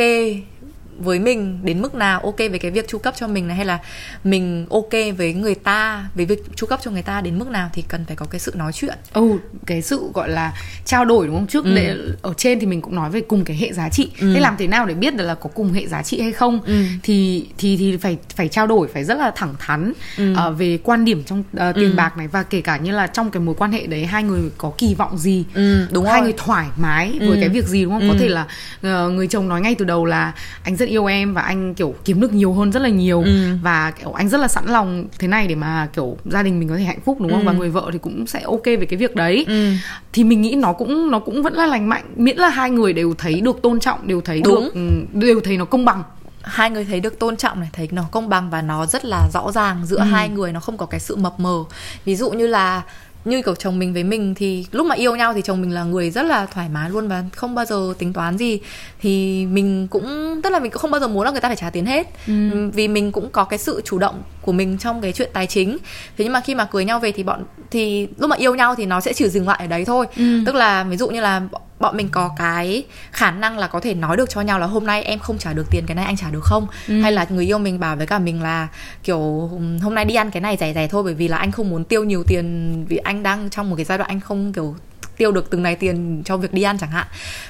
[0.98, 3.66] với mình đến mức nào ok về cái việc chu cấp cho mình này hay
[3.66, 3.78] là
[4.24, 7.70] mình ok với người ta về việc chu cấp cho người ta đến mức nào
[7.72, 10.52] thì cần phải có cái sự nói chuyện ừ cái sự gọi là
[10.84, 11.74] trao đổi đúng không trước ừ.
[11.74, 14.32] để ở trên thì mình cũng nói về cùng cái hệ giá trị ừ.
[14.34, 16.60] thế làm thế nào để biết được là có cùng hệ giá trị hay không
[16.66, 16.82] ừ.
[17.02, 20.32] thì thì thì phải phải trao đổi phải rất là thẳng thắn ừ.
[20.32, 21.94] uh, về quan điểm trong uh, tiền ừ.
[21.96, 24.50] bạc này và kể cả như là trong cái mối quan hệ đấy hai người
[24.58, 26.22] có kỳ vọng gì ừ, đúng hai rồi.
[26.22, 27.28] người thoải mái ừ.
[27.28, 28.08] với cái việc gì đúng không ừ.
[28.12, 31.06] có thể là uh, người chồng nói ngay từ đầu là anh rất rất yêu
[31.06, 33.56] em và anh kiểu kiếm được nhiều hơn rất là nhiều ừ.
[33.62, 36.68] và kiểu anh rất là sẵn lòng thế này để mà kiểu gia đình mình
[36.68, 37.46] có thể hạnh phúc đúng không ừ.
[37.46, 39.72] và người vợ thì cũng sẽ ok về cái việc đấy ừ.
[40.12, 42.92] thì mình nghĩ nó cũng nó cũng vẫn là lành mạnh miễn là hai người
[42.92, 44.54] đều thấy được tôn trọng đều thấy đúng.
[44.54, 46.02] được ừ, đều thấy nó công bằng
[46.42, 49.28] hai người thấy được tôn trọng này thấy nó công bằng và nó rất là
[49.32, 50.02] rõ ràng giữa ừ.
[50.02, 51.64] hai người nó không có cái sự mập mờ
[52.04, 52.82] ví dụ như là
[53.26, 55.84] như kiểu chồng mình với mình thì lúc mà yêu nhau thì chồng mình là
[55.84, 58.60] người rất là thoải mái luôn và không bao giờ tính toán gì
[59.00, 61.56] thì mình cũng tức là mình cũng không bao giờ muốn là người ta phải
[61.56, 62.70] trả tiền hết ừ.
[62.74, 65.78] vì mình cũng có cái sự chủ động của mình trong cái chuyện tài chính
[66.18, 68.74] thế nhưng mà khi mà cưới nhau về thì bọn thì lúc mà yêu nhau
[68.74, 70.42] thì nó sẽ chỉ dừng lại ở đấy thôi ừ.
[70.46, 71.42] tức là ví dụ như là
[71.80, 74.86] bọn mình có cái khả năng là có thể nói được cho nhau là hôm
[74.86, 77.00] nay em không trả được tiền cái này anh trả được không ừ.
[77.00, 78.68] hay là người yêu mình bảo với cả mình là
[79.02, 79.50] kiểu
[79.82, 81.84] hôm nay đi ăn cái này rẻ rẻ thôi bởi vì là anh không muốn
[81.84, 84.76] tiêu nhiều tiền vì anh đang trong một cái giai đoạn anh không kiểu
[85.16, 87.06] tiêu được từng này tiền cho việc đi ăn chẳng hạn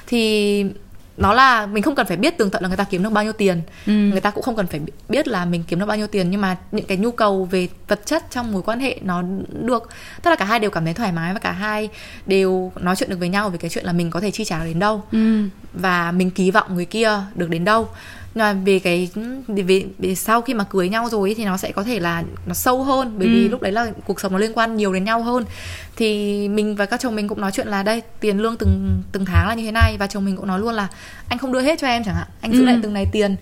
[0.07, 0.63] thì
[1.17, 3.23] nó là mình không cần phải biết tường tận là người ta kiếm được bao
[3.23, 3.91] nhiêu tiền ừ.
[3.91, 6.41] người ta cũng không cần phải biết là mình kiếm được bao nhiêu tiền nhưng
[6.41, 9.23] mà những cái nhu cầu về vật chất trong mối quan hệ nó
[9.61, 9.89] được
[10.21, 11.89] tức là cả hai đều cảm thấy thoải mái và cả hai
[12.25, 14.65] đều nói chuyện được với nhau về cái chuyện là mình có thể chi trả
[14.65, 15.43] đến đâu ừ.
[15.73, 17.89] và mình kỳ vọng người kia được đến đâu
[18.33, 19.09] là về cái
[19.47, 22.53] về, về sau khi mà cưới nhau rồi thì nó sẽ có thể là nó
[22.53, 23.33] sâu hơn bởi ừ.
[23.33, 25.45] vì lúc đấy là cuộc sống nó liên quan nhiều đến nhau hơn
[25.95, 29.25] thì mình và các chồng mình cũng nói chuyện là đây tiền lương từng từng
[29.25, 30.87] tháng là như thế này và chồng mình cũng nói luôn là
[31.29, 32.65] anh không đưa hết cho em chẳng hạn anh giữ ừ.
[32.65, 33.35] lại từng này tiền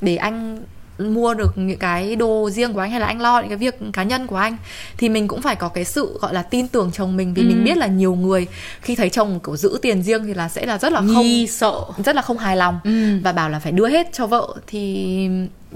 [0.00, 0.62] để anh
[1.08, 3.78] mua được những cái đồ riêng của anh hay là anh lo những cái việc
[3.92, 4.56] cá nhân của anh
[4.98, 7.46] thì mình cũng phải có cái sự gọi là tin tưởng chồng mình vì ừ.
[7.48, 8.46] mình biết là nhiều người
[8.80, 11.46] khi thấy chồng kiểu giữ tiền riêng thì là sẽ là rất là không Nghi
[11.46, 13.20] sợ rất là không hài lòng ừ.
[13.22, 15.28] và bảo là phải đưa hết cho vợ thì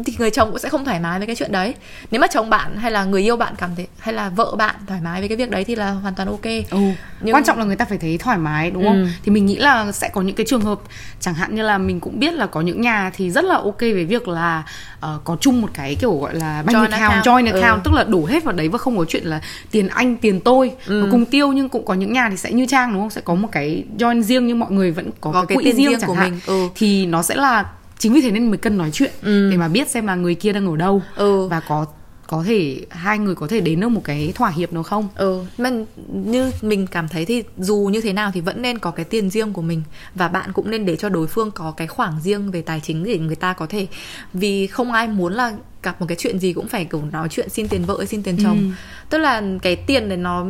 [0.04, 1.74] thì người chồng cũng sẽ không thoải mái với cái chuyện đấy
[2.10, 4.74] nếu mà chồng bạn hay là người yêu bạn cảm thấy hay là vợ bạn
[4.86, 6.78] thoải mái với cái việc đấy thì là hoàn toàn ok ừ.
[7.20, 7.34] Nhưng...
[7.34, 9.08] quan trọng là người ta phải thấy thoải mái đúng không ừ.
[9.24, 10.80] thì mình nghĩ là sẽ có những cái trường hợp
[11.20, 13.80] chẳng hạn như là mình cũng biết là có những nhà thì rất là ok
[13.80, 14.62] với việc là
[14.98, 17.60] uh, có chung một cái kiểu gọi là bank joint account, account joint ừ.
[17.60, 20.40] account tức là đổ hết vào đấy và không có chuyện là tiền anh tiền
[20.40, 21.08] tôi ừ.
[21.10, 23.34] cùng tiêu nhưng cũng có những nhà thì sẽ như trang đúng không sẽ có
[23.34, 26.00] một cái joint riêng nhưng mọi người vẫn có, có cái, cái quỹ riêng, riêng
[26.00, 26.40] chẳng của hạn mình.
[26.46, 26.68] Ừ.
[26.74, 27.64] thì nó sẽ là
[27.98, 29.50] chính vì thế nên mới cần nói chuyện ừ.
[29.50, 31.48] để mà biết xem là người kia đang ở đâu ừ.
[31.48, 31.86] và có
[32.26, 35.44] có thể hai người có thể đến được một cái thỏa hiệp nào không ừ
[35.58, 35.70] mà
[36.08, 39.30] như mình cảm thấy thì dù như thế nào thì vẫn nên có cái tiền
[39.30, 39.82] riêng của mình
[40.14, 43.04] và bạn cũng nên để cho đối phương có cái khoảng riêng về tài chính
[43.04, 43.86] để người ta có thể
[44.32, 47.48] vì không ai muốn là gặp một cái chuyện gì cũng phải kiểu nói chuyện
[47.48, 48.70] xin tiền vợ xin tiền chồng ừ.
[49.10, 50.46] tức là cái tiền này nó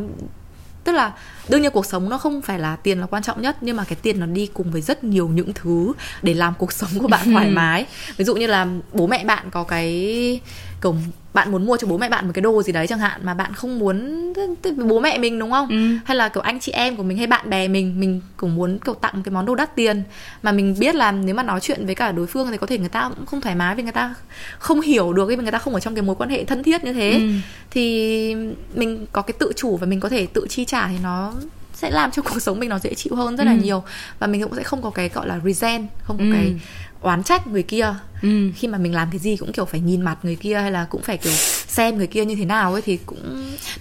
[0.85, 1.13] tức là
[1.49, 3.85] đương nhiên cuộc sống nó không phải là tiền là quan trọng nhất nhưng mà
[3.85, 7.09] cái tiền nó đi cùng với rất nhiều những thứ để làm cuộc sống của
[7.09, 10.41] bạn thoải mái ví dụ như là bố mẹ bạn có cái
[10.83, 10.95] kiểu
[11.35, 13.35] bạn muốn mua cho bố mẹ bạn một cái đồ gì đấy chẳng hạn mà
[13.35, 14.33] bạn không muốn
[14.77, 15.97] bố mẹ mình đúng không ừ.
[16.05, 18.79] hay là kiểu anh chị em của mình hay bạn bè mình mình cũng muốn
[18.79, 20.03] kiểu tặng một cái món đồ đắt tiền
[20.43, 22.79] mà mình biết là nếu mà nói chuyện với cả đối phương thì có thể
[22.79, 24.15] người ta cũng không thoải mái vì người ta
[24.59, 26.85] không hiểu được vì người ta không ở trong cái mối quan hệ thân thiết
[26.85, 27.31] như thế ừ.
[27.71, 28.35] thì
[28.75, 31.33] mình có cái tự chủ và mình có thể tự chi trả thì nó
[31.77, 33.59] sẽ làm cho cuộc sống mình nó dễ chịu hơn rất là ừ.
[33.63, 33.83] nhiều
[34.19, 36.31] và mình cũng sẽ không có cái gọi là resent không có ừ.
[36.33, 36.55] cái
[37.01, 38.51] oán trách người kia ừ.
[38.57, 40.87] khi mà mình làm cái gì cũng kiểu phải nhìn mặt người kia hay là
[40.91, 41.33] cũng phải kiểu
[41.67, 43.19] xem người kia như thế nào ấy thì cũng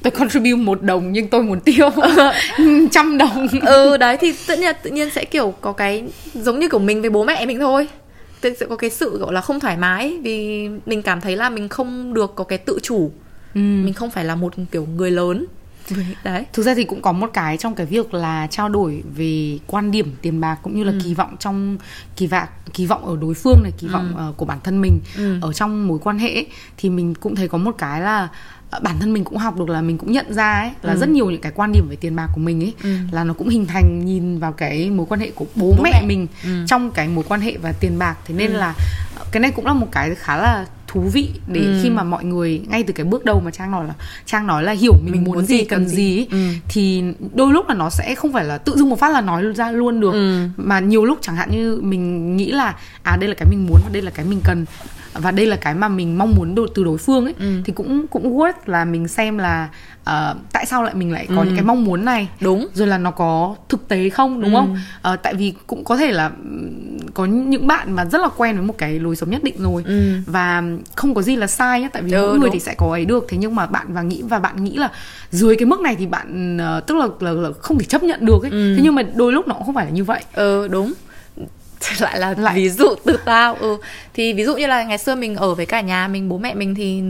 [0.04, 1.90] tôi contribute một đồng nhưng tôi muốn tiêu
[2.92, 6.04] trăm đồng ừ đấy thì tự nhiên tự nhiên sẽ kiểu có cái
[6.34, 7.88] giống như của mình với bố mẹ mình thôi
[8.60, 11.70] sẽ có cái sự gọi là không thoải mái vì mình cảm thấy là mình
[11.70, 13.12] không được có cái tự chủ
[13.54, 13.60] ừ.
[13.60, 15.46] mình không phải là một kiểu người lớn
[16.24, 19.60] đấy thực ra thì cũng có một cái trong cái việc là trao đổi về
[19.68, 21.00] quan điểm tiền bạc cũng như là ừ.
[21.04, 21.78] kỳ vọng trong
[22.16, 24.30] kỳ vọng kỳ vọng ở đối phương này kỳ vọng ừ.
[24.30, 25.40] uh, của bản thân mình ừ.
[25.42, 28.30] ở trong mối quan hệ ấy, thì mình cũng thấy có một cái là
[28.70, 31.00] ờ, bản thân mình cũng học được là mình cũng nhận ra ấy là ừ.
[31.00, 32.98] rất nhiều những cái quan điểm về tiền bạc của mình ấy ừ.
[33.12, 35.92] là nó cũng hình thành nhìn vào cái mối quan hệ của bố, bố mẹ,
[35.94, 36.66] mẹ mình ừ.
[36.68, 38.58] trong cái mối quan hệ và tiền bạc thế nên ừ.
[38.58, 38.74] là
[39.32, 41.80] cái này cũng là một cái khá là thú vị để ừ.
[41.84, 43.94] khi mà mọi người ngay từ cái bước đầu mà trang nói là
[44.26, 46.38] trang nói là hiểu mình, mình muốn, muốn gì cần gì, gì ừ.
[46.68, 47.04] thì
[47.34, 49.72] đôi lúc là nó sẽ không phải là tự dưng một phát là nói ra
[49.72, 50.48] luôn được ừ.
[50.58, 53.80] mà nhiều lúc chẳng hạn như mình nghĩ là à đây là cái mình muốn
[53.84, 54.66] và đây là cái mình cần
[55.16, 57.62] và đây là cái mà mình mong muốn từ đối phương ấy ừ.
[57.66, 59.70] thì cũng cũng worth là mình xem là
[60.10, 61.46] uh, tại sao lại mình lại có ừ.
[61.46, 64.60] những cái mong muốn này đúng rồi là nó có thực tế không đúng ừ.
[64.60, 64.78] không
[65.14, 66.32] uh, tại vì cũng có thể là
[67.14, 69.84] có những bạn mà rất là quen với một cái lối sống nhất định rồi
[69.88, 70.12] ừ.
[70.26, 70.64] và
[70.96, 72.54] không có gì là sai nhá tại vì ừ, mỗi người đúng.
[72.54, 74.92] thì sẽ có ấy được thế nhưng mà bạn và nghĩ và bạn nghĩ là
[75.32, 78.26] dưới cái mức này thì bạn uh, tức là, là là không thể chấp nhận
[78.26, 78.74] được ấy ừ.
[78.76, 80.94] thế nhưng mà đôi lúc nó cũng không phải là như vậy ừ đúng
[82.00, 83.78] lại là lại ví dụ từ tao ừ
[84.16, 86.54] thì ví dụ như là ngày xưa mình ở với cả nhà mình bố mẹ
[86.54, 87.02] mình thì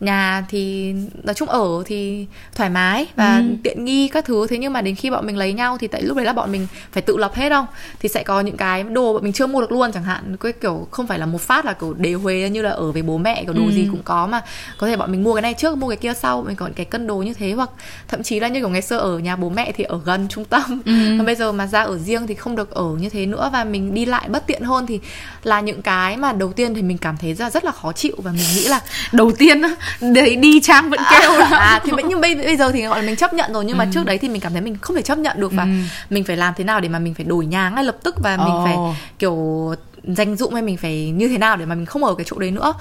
[0.00, 3.44] nhà thì nói chung ở thì thoải mái và ừ.
[3.62, 4.46] tiện nghi các thứ.
[4.46, 6.52] Thế nhưng mà đến khi bọn mình lấy nhau thì tại lúc đấy là bọn
[6.52, 7.66] mình phải tự lập hết không?
[8.00, 10.36] Thì sẽ có những cái đồ bọn mình chưa mua được luôn chẳng hạn.
[10.40, 13.02] Cái kiểu không phải là một phát là kiểu đề huế như là ở với
[13.02, 13.70] bố mẹ kiểu đồ ừ.
[13.70, 14.40] gì cũng có mà.
[14.78, 16.86] Có thể bọn mình mua cái này trước mua cái kia sau mình còn cái
[16.86, 17.52] cân đồ như thế.
[17.52, 17.70] Hoặc
[18.08, 20.44] thậm chí là như kiểu ngày xưa ở nhà bố mẹ thì ở gần trung
[20.44, 20.62] tâm.
[20.84, 20.92] Ừ.
[21.18, 23.64] còn bây giờ mà ra ở riêng thì không được ở như thế nữa và
[23.64, 24.86] mình đi lại bất tiện hơn.
[24.86, 25.00] Thì
[25.42, 28.14] là những cái mà đầu tiên thì mình cảm thấy ra rất là khó chịu
[28.18, 28.80] và mình nghĩ là
[29.12, 29.62] đầu tiên
[30.00, 33.06] đấy đi trang vẫn kêu à, à thì nhưng bây, bây giờ thì gọi là
[33.06, 33.90] mình chấp nhận rồi nhưng mà ừ.
[33.94, 35.68] trước đấy thì mình cảm thấy mình không thể chấp nhận được và ừ.
[36.10, 38.36] mình phải làm thế nào để mà mình phải đổi nhà ngay lập tức và
[38.36, 38.64] mình oh.
[38.64, 38.76] phải
[39.18, 42.26] kiểu danh dụng hay mình phải như thế nào để mà mình không ở cái
[42.28, 42.74] chỗ đấy nữa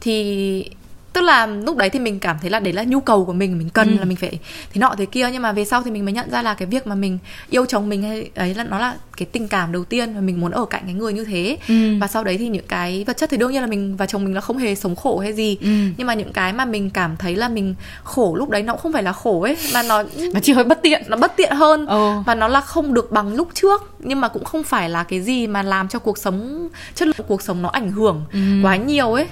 [0.00, 0.64] thì
[1.12, 3.58] tức là lúc đấy thì mình cảm thấy là đấy là nhu cầu của mình
[3.58, 3.98] mình cần ừ.
[3.98, 4.38] là mình phải
[4.72, 6.66] thế nọ thế kia nhưng mà về sau thì mình mới nhận ra là cái
[6.66, 7.18] việc mà mình
[7.50, 10.40] yêu chồng mình hay ấy là nó là cái tình cảm đầu tiên và mình
[10.40, 11.98] muốn ở cạnh cái người như thế ừ.
[12.00, 14.24] và sau đấy thì những cái vật chất thì đương nhiên là mình và chồng
[14.24, 15.68] mình là không hề sống khổ hay gì ừ.
[15.96, 18.82] nhưng mà những cái mà mình cảm thấy là mình khổ lúc đấy nó cũng
[18.82, 20.02] không phải là khổ ấy mà nó
[20.34, 22.10] nó chỉ hơi bất tiện nó bất tiện hơn ừ.
[22.26, 25.20] và nó là không được bằng lúc trước nhưng mà cũng không phải là cái
[25.20, 28.38] gì mà làm cho cuộc sống chất lượng cuộc sống nó ảnh hưởng ừ.
[28.62, 29.26] quá nhiều ấy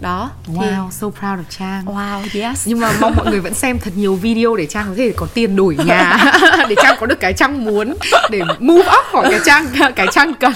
[0.00, 3.78] đó wow so proud of trang wow yes nhưng mà mong mọi người vẫn xem
[3.78, 6.32] thật nhiều video để trang có thể có tiền đổi nhà
[6.68, 7.96] để trang có được cái trang muốn
[8.30, 10.52] để move up khỏi cái trang cái trang cần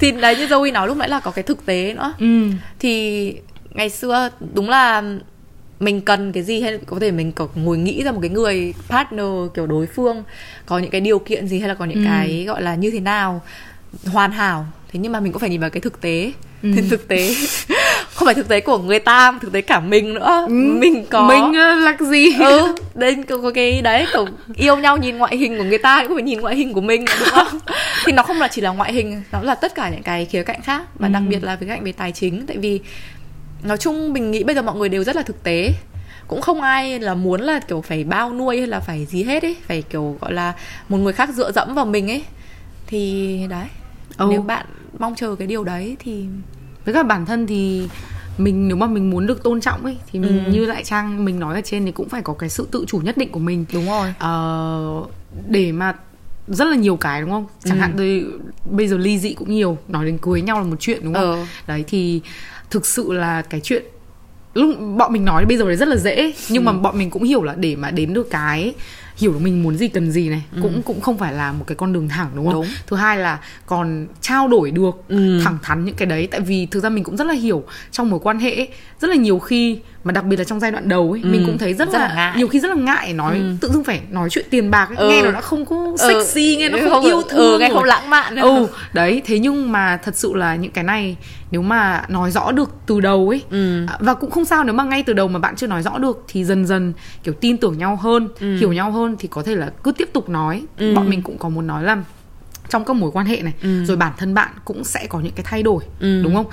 [0.00, 2.46] thì đấy như Zoe nói lúc nãy là có cái thực tế nữa ừ.
[2.78, 3.34] thì
[3.70, 5.02] ngày xưa đúng là
[5.80, 8.74] mình cần cái gì hay có thể mình có ngồi nghĩ ra một cái người
[8.88, 10.22] partner kiểu đối phương
[10.66, 12.08] có những cái điều kiện gì hay là có những ừ.
[12.08, 13.42] cái gọi là như thế nào
[14.06, 16.70] hoàn hảo thế nhưng mà mình cũng phải nhìn vào cái thực tế ừ.
[16.74, 17.34] thì thực tế
[18.14, 20.52] không phải thực tế của người ta thực tế cả mình nữa ừ.
[20.52, 25.36] mình có mình là gì ừ đây có cái đấy kiểu yêu nhau nhìn ngoại
[25.36, 27.58] hình của người ta cũng phải nhìn ngoại hình của mình đúng không
[28.04, 30.42] thì nó không là chỉ là ngoại hình nó là tất cả những cái khía
[30.42, 31.12] cạnh khác và ừ.
[31.12, 32.80] đặc biệt là khía cạnh về tài chính tại vì
[33.62, 35.72] nói chung mình nghĩ bây giờ mọi người đều rất là thực tế
[36.28, 39.42] cũng không ai là muốn là kiểu phải bao nuôi hay là phải gì hết
[39.42, 40.52] ấy phải kiểu gọi là
[40.88, 42.22] một người khác dựa dẫm vào mình ấy
[42.86, 43.66] thì đấy
[44.16, 44.26] ừ.
[44.30, 44.66] nếu bạn
[44.98, 46.24] mong chờ cái điều đấy thì
[46.92, 47.88] với cả bản thân thì
[48.38, 50.52] mình nếu mà mình muốn được tôn trọng ấy thì mình ừ.
[50.52, 52.98] như lại trang mình nói ở trên thì cũng phải có cái sự tự chủ
[52.98, 55.02] nhất định của mình đúng rồi ờ,
[55.48, 55.94] để mà
[56.48, 57.80] rất là nhiều cái đúng không chẳng ừ.
[57.80, 58.24] hạn tôi
[58.70, 61.32] bây giờ ly dị cũng nhiều nói đến cưới nhau là một chuyện đúng không
[61.32, 61.44] ừ.
[61.66, 62.20] đấy thì
[62.70, 63.82] thực sự là cái chuyện
[64.54, 66.66] lúc bọn mình nói bây giờ là rất là dễ nhưng ừ.
[66.66, 68.74] mà bọn mình cũng hiểu là để mà đến được cái
[69.20, 70.58] hiểu được mình muốn gì cần gì này ừ.
[70.62, 72.66] cũng cũng không phải là một cái con đường thẳng đúng không đúng.
[72.86, 75.40] thứ hai là còn trao đổi được ừ.
[75.44, 78.10] thẳng thắn những cái đấy tại vì thực ra mình cũng rất là hiểu trong
[78.10, 78.68] mối quan hệ
[79.00, 81.28] rất là nhiều khi mà đặc biệt là trong giai đoạn đầu ấy ừ.
[81.28, 82.36] mình cũng thấy rất, rất là, là ngại.
[82.36, 83.42] nhiều khi rất là ngại nói ừ.
[83.60, 84.96] tự dưng phải nói chuyện tiền bạc ấy.
[84.96, 85.08] Ừ.
[85.08, 86.58] nghe nó đã không có sexy ừ.
[86.58, 88.42] nghe nó không, không yêu thương ừ, nghe không lãng mạn nữa.
[88.42, 91.16] ừ đấy thế nhưng mà thật sự là những cái này
[91.50, 93.86] nếu mà nói rõ được từ đầu ấy ừ.
[93.86, 95.98] À, và cũng không sao nếu mà ngay từ đầu mà bạn chưa nói rõ
[95.98, 98.56] được thì dần dần kiểu tin tưởng nhau hơn ừ.
[98.56, 100.94] hiểu nhau hơn thì có thể là cứ tiếp tục nói ừ.
[100.94, 102.02] bọn mình cũng có muốn nói là
[102.68, 103.84] trong các mối quan hệ này ừ.
[103.84, 106.22] rồi bản thân bạn cũng sẽ có những cái thay đổi ừ.
[106.22, 106.46] đúng không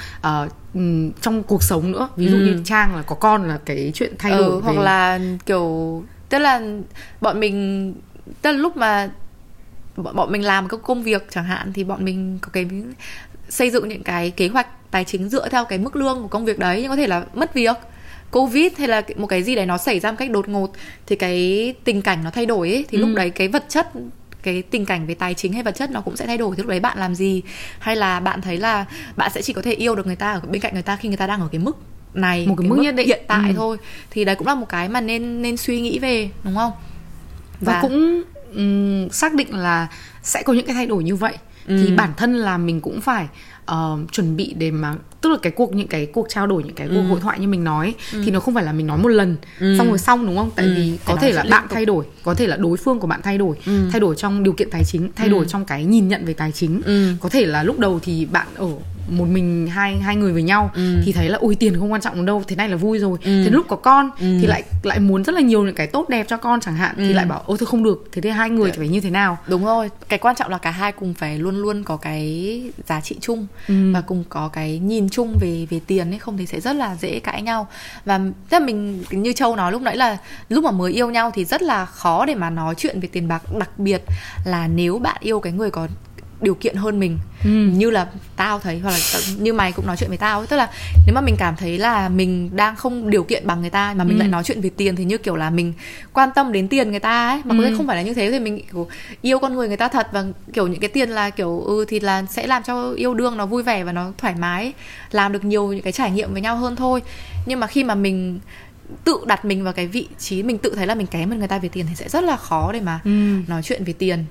[0.46, 0.67] uh,
[1.22, 2.42] trong cuộc sống nữa ví dụ ừ.
[2.42, 4.84] như trang là có con là cái chuyện thay ừ, đổi ừ, hoặc về...
[4.84, 6.62] là kiểu tức là
[7.22, 7.94] bọn mình
[8.42, 9.10] tức là lúc mà
[9.96, 12.66] bọn bọn mình làm các công việc chẳng hạn thì bọn mình có cái
[13.50, 16.46] xây dựng những cái kế hoạch tài chính dựa theo cái mức lương của công
[16.46, 17.78] việc đấy nhưng có thể là mất việc
[18.32, 20.72] covid hay là một cái gì đấy nó xảy ra một cách đột ngột
[21.06, 23.06] thì cái tình cảnh nó thay đổi ấy thì ừ.
[23.06, 23.88] lúc đấy cái vật chất
[24.44, 26.56] cái tình cảnh về tài chính hay vật chất nó cũng sẽ thay đổi.
[26.56, 27.42] Thì lúc đấy bạn làm gì?
[27.80, 30.40] Hay là bạn thấy là bạn sẽ chỉ có thể yêu được người ta ở
[30.40, 31.78] bên cạnh người ta khi người ta đang ở cái mức
[32.14, 33.08] này một cái, cái mức, mức nhất định.
[33.08, 33.56] hiện tại ừ.
[33.58, 33.78] thôi?
[34.12, 36.72] Thì đấy cũng là một cái mà nên nên suy nghĩ về đúng không?
[37.62, 38.24] Và, và cũng
[38.56, 39.88] um, xác định là
[40.24, 41.34] sẽ có những cái thay đổi như vậy.
[41.68, 41.84] Ừ.
[41.84, 43.28] thì bản thân là mình cũng phải
[43.72, 46.76] uh, chuẩn bị để mà tức là cái cuộc những cái cuộc trao đổi những
[46.76, 47.08] cái cuộc ừ.
[47.08, 48.22] hội thoại như mình nói ừ.
[48.26, 49.76] thì nó không phải là mình nói một lần ừ.
[49.78, 50.74] xong rồi xong đúng không tại ừ.
[50.76, 53.38] vì có thể là bạn thay đổi có thể là đối phương của bạn thay
[53.38, 53.88] đổi ừ.
[53.92, 55.32] thay đổi trong điều kiện tài chính thay ừ.
[55.32, 57.14] đổi trong cái nhìn nhận về tài chính ừ.
[57.22, 58.68] có thể là lúc đầu thì bạn ở
[59.08, 61.02] một mình hai hai người với nhau ừ.
[61.06, 63.44] thì thấy là ui tiền không quan trọng đâu thế này là vui rồi ừ.
[63.44, 64.38] thế lúc có con ừ.
[64.42, 66.96] thì lại lại muốn rất là nhiều những cái tốt đẹp cho con chẳng hạn
[66.98, 67.04] ừ.
[67.08, 69.10] thì lại bảo ôi thôi không được thế thì hai người thì phải như thế
[69.10, 72.62] nào đúng rồi cái quan trọng là cả hai cùng phải luôn luôn có cái
[72.88, 73.94] giá trị chung ừ.
[73.94, 76.96] và cùng có cái nhìn chung về về tiền ấy không thì sẽ rất là
[76.96, 77.68] dễ cãi nhau
[78.06, 78.20] và
[78.52, 80.18] là mình như châu nói lúc nãy là
[80.50, 83.28] lúc mà mới yêu nhau thì rất là khó để mà nói chuyện về tiền
[83.28, 84.02] bạc đặc biệt
[84.46, 85.88] là nếu bạn yêu cái người có
[86.42, 87.50] điều kiện hơn mình ừ.
[87.50, 90.48] như là tao thấy hoặc là như mày cũng nói chuyện với tao ấy.
[90.48, 90.70] tức là
[91.06, 94.04] nếu mà mình cảm thấy là mình đang không điều kiện bằng người ta mà
[94.04, 94.20] mình ừ.
[94.20, 95.74] lại nói chuyện về tiền thì như kiểu là mình
[96.14, 97.74] quan tâm đến tiền người ta ấy mà ừ.
[97.78, 98.88] không phải là như thế thì mình kiểu
[99.22, 102.00] yêu con người người ta thật và kiểu những cái tiền là kiểu ừ thì
[102.00, 104.74] là sẽ làm cho yêu đương nó vui vẻ và nó thoải mái
[105.12, 107.02] làm được nhiều những cái trải nghiệm với nhau hơn thôi
[107.46, 108.40] nhưng mà khi mà mình
[109.04, 111.48] tự đặt mình vào cái vị trí mình tự thấy là mình kém hơn người
[111.48, 113.40] ta về tiền thì sẽ rất là khó để mà ừ.
[113.48, 114.26] nói chuyện về tiền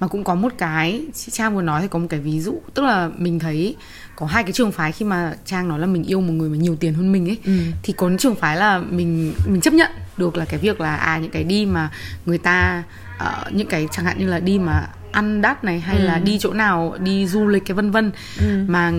[0.00, 2.60] mà cũng có một cái chị trang vừa nói thì có một cái ví dụ
[2.74, 3.76] tức là mình thấy
[4.16, 6.56] có hai cái trường phái khi mà trang nói là mình yêu một người mà
[6.56, 7.52] nhiều tiền hơn mình ấy ừ.
[7.82, 11.18] thì có trường phái là mình mình chấp nhận được là cái việc là à
[11.18, 11.90] những cái đi mà
[12.26, 12.82] người ta
[13.16, 16.02] uh, những cái chẳng hạn như là đi mà ăn đắt này hay ừ.
[16.02, 18.64] là đi chỗ nào đi du lịch cái vân vân ừ.
[18.68, 18.92] mà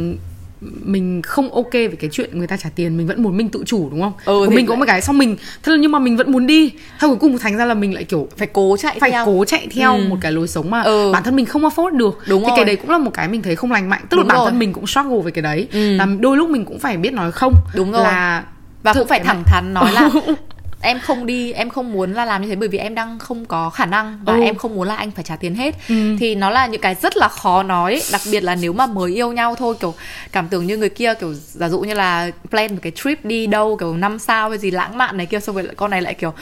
[0.83, 3.63] mình không ok về cái chuyện người ta trả tiền mình vẫn muốn mình tự
[3.65, 6.17] chủ đúng không ừ, mình có một cái xong mình thế là nhưng mà mình
[6.17, 8.97] vẫn muốn đi thôi cuối cùng thành ra là mình lại kiểu phải cố chạy
[8.99, 9.25] phải theo.
[9.25, 10.03] cố chạy theo ừ.
[10.09, 11.11] một cái lối sống mà ừ.
[11.13, 12.55] bản thân mình không afford được đúng thì rồi.
[12.55, 14.37] cái đấy cũng là một cái mình thấy không lành mạnh tức đúng là bản
[14.37, 14.51] rồi.
[14.51, 15.95] thân mình cũng struggle về cái đấy ừ.
[15.95, 18.43] là đôi lúc mình cũng phải biết nói không đúng rồi là
[18.83, 20.09] và cũng phải thẳng thắn nói là
[20.83, 23.45] em không đi em không muốn là làm như thế bởi vì em đang không
[23.45, 24.41] có khả năng và ừ.
[24.41, 26.15] em không muốn là anh phải trả tiền hết ừ.
[26.19, 29.11] thì nó là những cái rất là khó nói đặc biệt là nếu mà mới
[29.11, 29.93] yêu nhau thôi kiểu
[30.31, 33.47] cảm tưởng như người kia kiểu giả dụ như là plan một cái trip đi
[33.47, 36.13] đâu kiểu năm sao hay gì lãng mạn này kia xong rồi con này lại
[36.13, 36.33] kiểu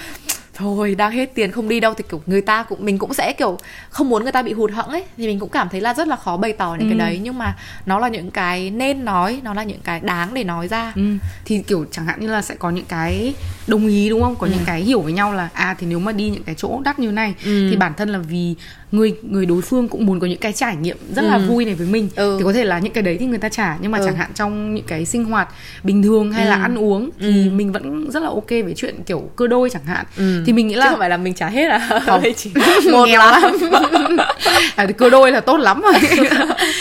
[0.53, 3.33] thôi đang hết tiền không đi đâu thì kiểu người ta cũng mình cũng sẽ
[3.33, 3.57] kiểu
[3.89, 6.07] không muốn người ta bị hụt hẫng ấy thì mình cũng cảm thấy là rất
[6.07, 6.95] là khó bày tỏ những ừ.
[6.97, 10.33] cái đấy nhưng mà nó là những cái nên nói nó là những cái đáng
[10.33, 11.01] để nói ra ừ.
[11.45, 13.33] thì kiểu chẳng hạn như là sẽ có những cái
[13.67, 14.51] đồng ý đúng không có ừ.
[14.55, 16.99] những cái hiểu với nhau là à thì nếu mà đi những cái chỗ đắt
[16.99, 17.67] như này ừ.
[17.69, 18.55] thì bản thân là vì
[18.91, 21.27] người người đối phương cũng muốn có những cái trải nghiệm rất ừ.
[21.27, 22.35] là vui này với mình ừ.
[22.39, 24.05] thì có thể là những cái đấy thì người ta trả nhưng mà ừ.
[24.05, 25.49] chẳng hạn trong những cái sinh hoạt
[25.83, 26.49] bình thường hay ừ.
[26.49, 27.51] là ăn uống thì ừ.
[27.51, 30.43] mình vẫn rất là ok với chuyện kiểu cơ đôi chẳng hạn ừ.
[30.45, 32.01] thì mình nghĩ là Chứ không phải là mình trả hết à?
[32.05, 32.23] Không.
[32.37, 32.51] Chỉ
[32.91, 33.43] một lắm.
[34.75, 35.93] à, thì cơ đôi là tốt lắm rồi.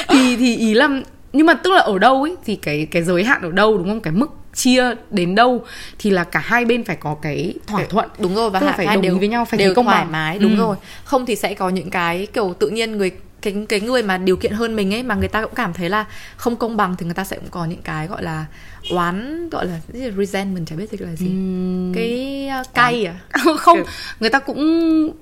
[0.09, 0.89] Thì thì ý là
[1.33, 3.89] nhưng mà tức là ở đâu ấy thì cái cái giới hạn ở đâu đúng
[3.89, 4.01] không?
[4.01, 5.65] Cái mức chia đến đâu
[5.99, 8.09] thì là cả hai bên phải có cái thỏa thuận.
[8.19, 10.13] Đúng rồi và phải đồng đều, ý với nhau phải đều công thoải bằng.
[10.13, 10.59] mái đúng ừ.
[10.59, 10.77] rồi.
[11.05, 13.11] Không thì sẽ có những cái kiểu tự nhiên người
[13.43, 15.89] cái cái người mà điều kiện hơn mình ấy mà người ta cũng cảm thấy
[15.89, 18.47] là không công bằng thì người ta sẽ cũng có những cái gọi là
[18.91, 19.81] oán gọi là
[20.17, 21.27] resentment chả biết gì là gì.
[21.27, 21.93] Uhm...
[21.95, 23.15] cái uh, cay à?
[23.59, 23.87] Không kiểu...
[24.21, 24.61] người ta cũng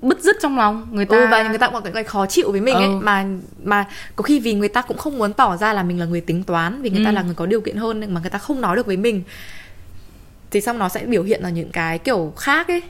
[0.01, 2.51] bứt rứt trong lòng người ta ừ, và người ta cũng có cái khó chịu
[2.51, 2.81] với mình ừ.
[2.81, 3.25] ấy mà
[3.63, 6.21] mà có khi vì người ta cũng không muốn tỏ ra là mình là người
[6.21, 7.05] tính toán vì người ừ.
[7.05, 8.97] ta là người có điều kiện hơn nhưng mà người ta không nói được với
[8.97, 9.23] mình.
[10.51, 12.81] Thì xong nó sẽ biểu hiện ở những cái kiểu khác ấy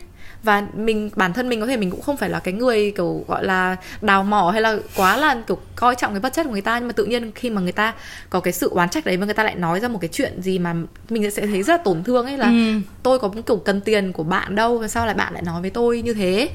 [0.43, 3.25] và mình bản thân mình có thể mình cũng không phải là cái người kiểu
[3.28, 6.52] gọi là đào mỏ hay là quá là kiểu coi trọng cái vật chất của
[6.52, 6.80] người ta.
[6.80, 7.93] Nhưng mà tự nhiên khi mà người ta
[8.30, 10.41] có cái sự oán trách đấy và người ta lại nói ra một cái chuyện
[10.41, 10.75] gì mà
[11.10, 12.80] mình sẽ thấy rất là tổn thương ấy là ừ.
[13.04, 15.69] tôi có một kiểu cần tiền của bạn đâu sao lại bạn lại nói với
[15.69, 16.49] tôi như thế?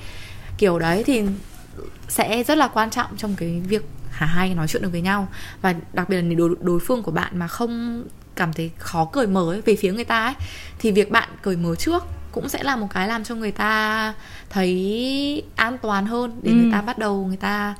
[0.59, 1.23] Kiểu đấy thì
[2.09, 3.83] sẽ rất là quan trọng trong cái việc
[4.20, 5.29] cả hai nói chuyện được với nhau.
[5.62, 8.05] Và đặc biệt là đối, đối phương của bạn mà không
[8.37, 10.35] cảm thấy khó cởi mở ấy, về phía người ta ấy
[10.79, 14.14] thì việc bạn cởi mở trước cũng sẽ là một cái làm cho người ta
[14.51, 16.55] thấy an toàn hơn để ừ.
[16.55, 17.75] người ta bắt đầu người ta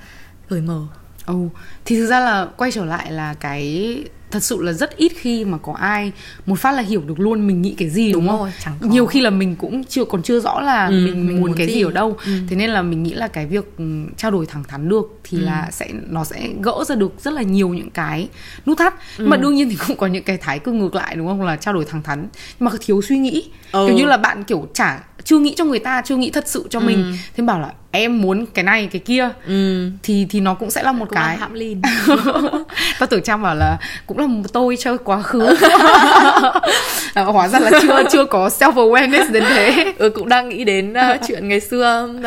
[0.49, 0.81] cởi mở
[1.27, 1.53] Ồ, oh,
[1.85, 5.45] thì thực ra là quay trở lại là cái thật sự là rất ít khi
[5.45, 6.13] mà có ai
[6.47, 8.41] một phát là hiểu được luôn mình nghĩ cái gì đúng, đúng không?
[8.41, 8.87] Rồi, chẳng có.
[8.87, 11.67] Nhiều khi là mình cũng chưa còn chưa rõ là ừ, mình, mình muốn cái
[11.67, 12.17] gì, gì ở đâu.
[12.27, 12.33] Ừ.
[12.49, 13.85] Thế nên là mình nghĩ là cái việc ừ,
[14.17, 15.45] trao đổi thẳng thắn được thì ừ.
[15.45, 18.29] là sẽ nó sẽ gỡ ra được rất là nhiều những cái
[18.67, 18.95] nút thắt.
[19.19, 19.27] Ừ.
[19.27, 21.43] mà đương nhiên thì cũng có những cái thái cực ngược lại đúng không?
[21.43, 22.29] Là trao đổi thẳng thắn
[22.61, 23.51] nhưng mà thiếu suy nghĩ.
[23.73, 23.87] Ừ.
[23.87, 26.67] Kiểu như là bạn kiểu chả chưa nghĩ cho người ta chưa nghĩ thật sự
[26.71, 26.85] cho ừ.
[26.85, 29.91] mình thế bảo là em muốn cái này cái kia ừ.
[30.03, 31.37] thì thì nó cũng sẽ là một cũng cái.
[31.37, 31.83] hãm lin
[32.99, 35.57] tao tưởng trang bảo là cũng là một tôi chơi quá khứ.
[37.15, 39.93] À, hóa ra là chưa chưa có self awareness đến thế.
[39.99, 42.23] Ừ cũng đang nghĩ đến uh, chuyện ngày xưa uh,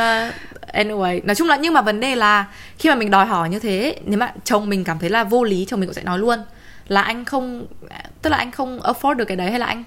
[0.75, 1.21] anyway.
[1.23, 2.45] Nói chung là nhưng mà vấn đề là
[2.79, 5.43] khi mà mình đòi hỏi như thế nếu mà chồng mình cảm thấy là vô
[5.43, 6.39] lý chồng mình cũng sẽ nói luôn
[6.87, 7.65] là anh không
[8.21, 9.83] tức là anh không afford được cái đấy hay là anh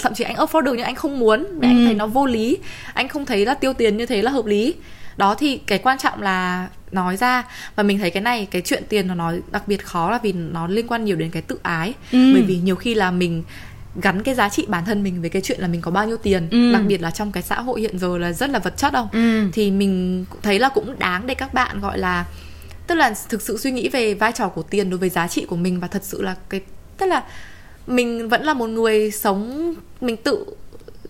[0.00, 1.58] thậm chí anh afford được nhưng anh không muốn ừ.
[1.62, 2.58] anh thấy nó vô lý.
[2.94, 4.74] Anh không thấy là tiêu tiền như thế là hợp lý
[5.16, 7.44] đó thì cái quan trọng là nói ra
[7.76, 10.32] và mình thấy cái này cái chuyện tiền nó nói đặc biệt khó là vì
[10.32, 12.32] nó liên quan nhiều đến cái tự ái ừ.
[12.32, 13.42] bởi vì nhiều khi là mình
[14.02, 16.16] gắn cái giá trị bản thân mình với cái chuyện là mình có bao nhiêu
[16.16, 16.72] tiền ừ.
[16.72, 19.08] đặc biệt là trong cái xã hội hiện giờ là rất là vật chất không
[19.12, 19.50] ừ.
[19.52, 22.24] thì mình thấy là cũng đáng để các bạn gọi là
[22.86, 25.44] tức là thực sự suy nghĩ về vai trò của tiền đối với giá trị
[25.48, 26.60] của mình và thật sự là cái
[26.98, 27.22] tức là
[27.86, 30.44] mình vẫn là một người sống mình tự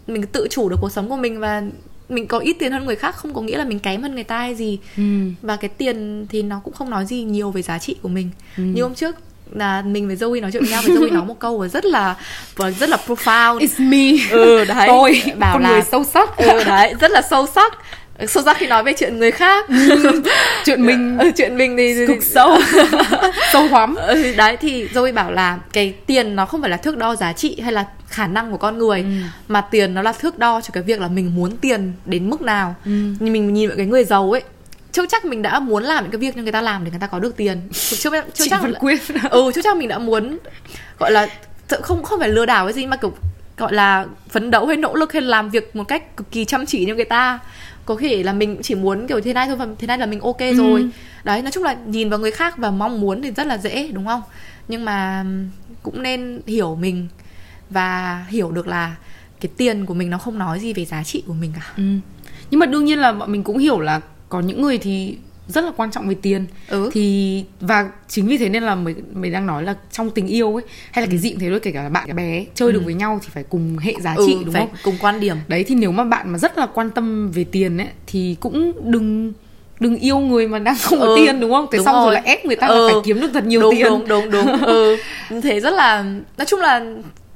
[0.06, 1.62] mình tự chủ được cuộc sống của mình và
[2.10, 4.24] mình có ít tiền hơn người khác không có nghĩa là mình kém hơn người
[4.24, 4.78] ta hay gì.
[4.96, 5.02] Ừ.
[5.42, 8.30] và cái tiền thì nó cũng không nói gì nhiều về giá trị của mình.
[8.56, 8.62] Ừ.
[8.62, 9.16] như hôm trước
[9.54, 11.84] là mình với Zoe nói chuyện với nhau và Zoe nói một câu và rất
[11.84, 12.16] là
[12.56, 13.58] và rất là profound.
[13.58, 14.26] It's me.
[14.30, 14.88] Ừ đấy.
[14.88, 16.36] Tôi bảo con là người sâu sắc.
[16.36, 17.78] Ừ đấy rất là sâu sắc
[18.28, 19.66] sâu sắc khi nói về chuyện người khác.
[20.64, 21.18] Chuyện mình.
[21.18, 22.58] Ừ, chuyện mình thì cực sâu.
[23.52, 23.94] Sâu hoắm.
[23.94, 27.32] Ừ, đấy thì Zoe bảo là cái tiền nó không phải là thước đo giá
[27.32, 29.06] trị hay là khả năng của con người ừ.
[29.48, 32.42] mà tiền nó là thước đo cho cái việc là mình muốn tiền đến mức
[32.42, 32.74] nào.
[32.84, 32.90] Ừ.
[33.20, 34.42] nhưng mình nhìn vào cái người giàu ấy
[34.92, 37.00] chưa chắc mình đã muốn làm những cái việc cho người ta làm để người
[37.00, 37.68] ta có được tiền.
[37.72, 39.00] Chưa, chưa chắc là, quyết.
[39.30, 40.38] Ừ chưa chắc mình đã muốn
[40.98, 41.28] gọi là
[41.82, 43.12] không không phải lừa đảo cái gì mà kiểu
[43.56, 46.66] gọi là phấn đấu hay nỗ lực hay làm việc một cách cực kỳ chăm
[46.66, 47.38] chỉ như người ta
[47.90, 50.20] có thể là mình chỉ muốn kiểu thế này thôi và thế này là mình
[50.20, 50.88] ok rồi ừ.
[51.24, 53.88] đấy nói chung là nhìn vào người khác và mong muốn thì rất là dễ
[53.92, 54.22] đúng không
[54.68, 55.24] nhưng mà
[55.82, 57.08] cũng nên hiểu mình
[57.70, 58.96] và hiểu được là
[59.40, 61.82] cái tiền của mình nó không nói gì về giá trị của mình cả ừ.
[62.50, 65.16] nhưng mà đương nhiên là bọn mình cũng hiểu là có những người thì
[65.50, 66.90] rất là quan trọng về tiền ừ.
[66.92, 70.54] thì và chính vì thế nên là mình mình đang nói là trong tình yêu
[70.54, 71.20] ấy hay là cái ừ.
[71.20, 72.72] gì cũng thế thôi kể cả là bạn cái bé chơi ừ.
[72.72, 75.20] được với nhau thì phải cùng hệ giá ừ, trị đúng phải không cùng quan
[75.20, 78.36] điểm đấy thì nếu mà bạn mà rất là quan tâm về tiền ấy thì
[78.40, 79.32] cũng đừng
[79.80, 82.04] đừng yêu người mà đang không có ừ, tiền đúng không thế đúng xong rồi.
[82.04, 82.74] rồi là ép người ta ừ.
[82.74, 84.96] là phải kiếm được thật nhiều đúng, tiền đúng đúng đúng ừ
[85.42, 86.02] thế rất là
[86.38, 86.84] nói chung là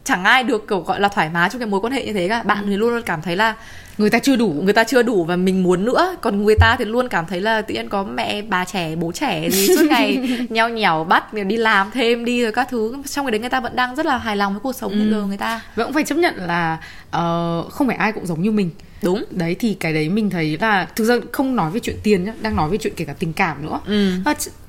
[0.05, 2.29] chẳng ai được kiểu gọi là thoải mái trong cái mối quan hệ như thế
[2.29, 2.69] cả bạn ừ.
[2.69, 3.55] thì luôn luôn cảm thấy là
[3.99, 6.17] người ta chưa đủ người ta chưa đủ và mình muốn nữa.
[6.21, 9.13] Còn người ta thì luôn cảm thấy là tự nhiên có mẹ bà trẻ bố
[9.13, 12.97] trẻ gì suốt ngày nheo nhẻo bắt đi làm thêm đi rồi các thứ.
[13.11, 14.99] Trong cái đấy người ta vẫn đang rất là hài lòng với cuộc sống ừ.
[14.99, 15.61] hiện giờ người ta.
[15.77, 18.71] Vẫn phải chấp nhận là uh, không phải ai cũng giống như mình.
[19.03, 19.25] Đúng.
[19.31, 22.33] Đấy thì cái đấy mình thấy là thực ra không nói về chuyện tiền nhá
[22.41, 23.81] đang nói về chuyện kể cả tình cảm nữa.
[23.87, 24.11] Ừ.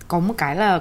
[0.07, 0.79] có một cái là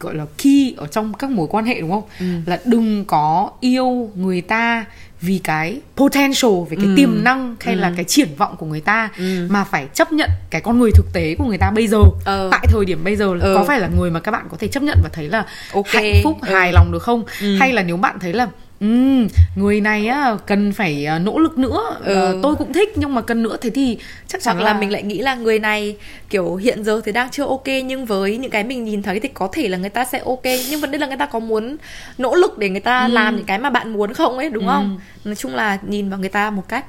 [0.00, 2.02] gọi là key ở trong các mối quan hệ đúng không?
[2.20, 2.26] Ừ.
[2.46, 4.84] là đừng có yêu người ta
[5.26, 6.94] vì cái potential về cái ừ.
[6.96, 7.80] tiềm năng hay ừ.
[7.80, 9.46] là cái triển vọng của người ta ừ.
[9.50, 12.48] mà phải chấp nhận cái con người thực tế của người ta bây giờ ừ.
[12.50, 13.54] tại thời điểm bây giờ ừ.
[13.54, 16.12] có phải là người mà các bạn có thể chấp nhận và thấy là okay.
[16.12, 16.54] hạnh phúc ừ.
[16.54, 17.56] hài lòng được không ừ.
[17.56, 18.48] hay là nếu bạn thấy là
[18.80, 22.14] Ừ, người này á cần phải à, nỗ lực nữa ừ.
[22.14, 24.64] Ờ, tôi cũng thích nhưng mà cần nữa thế thì chắc chắn là...
[24.64, 25.96] là mình lại nghĩ là người này
[26.30, 29.28] kiểu hiện giờ thì đang chưa ok nhưng với những cái mình nhìn thấy thì
[29.28, 31.76] có thể là người ta sẽ ok nhưng vấn đề là người ta có muốn
[32.18, 33.12] nỗ lực để người ta ừ.
[33.12, 34.72] làm những cái mà bạn muốn không ấy đúng ừ.
[34.72, 36.84] không nói chung là nhìn vào người ta một cách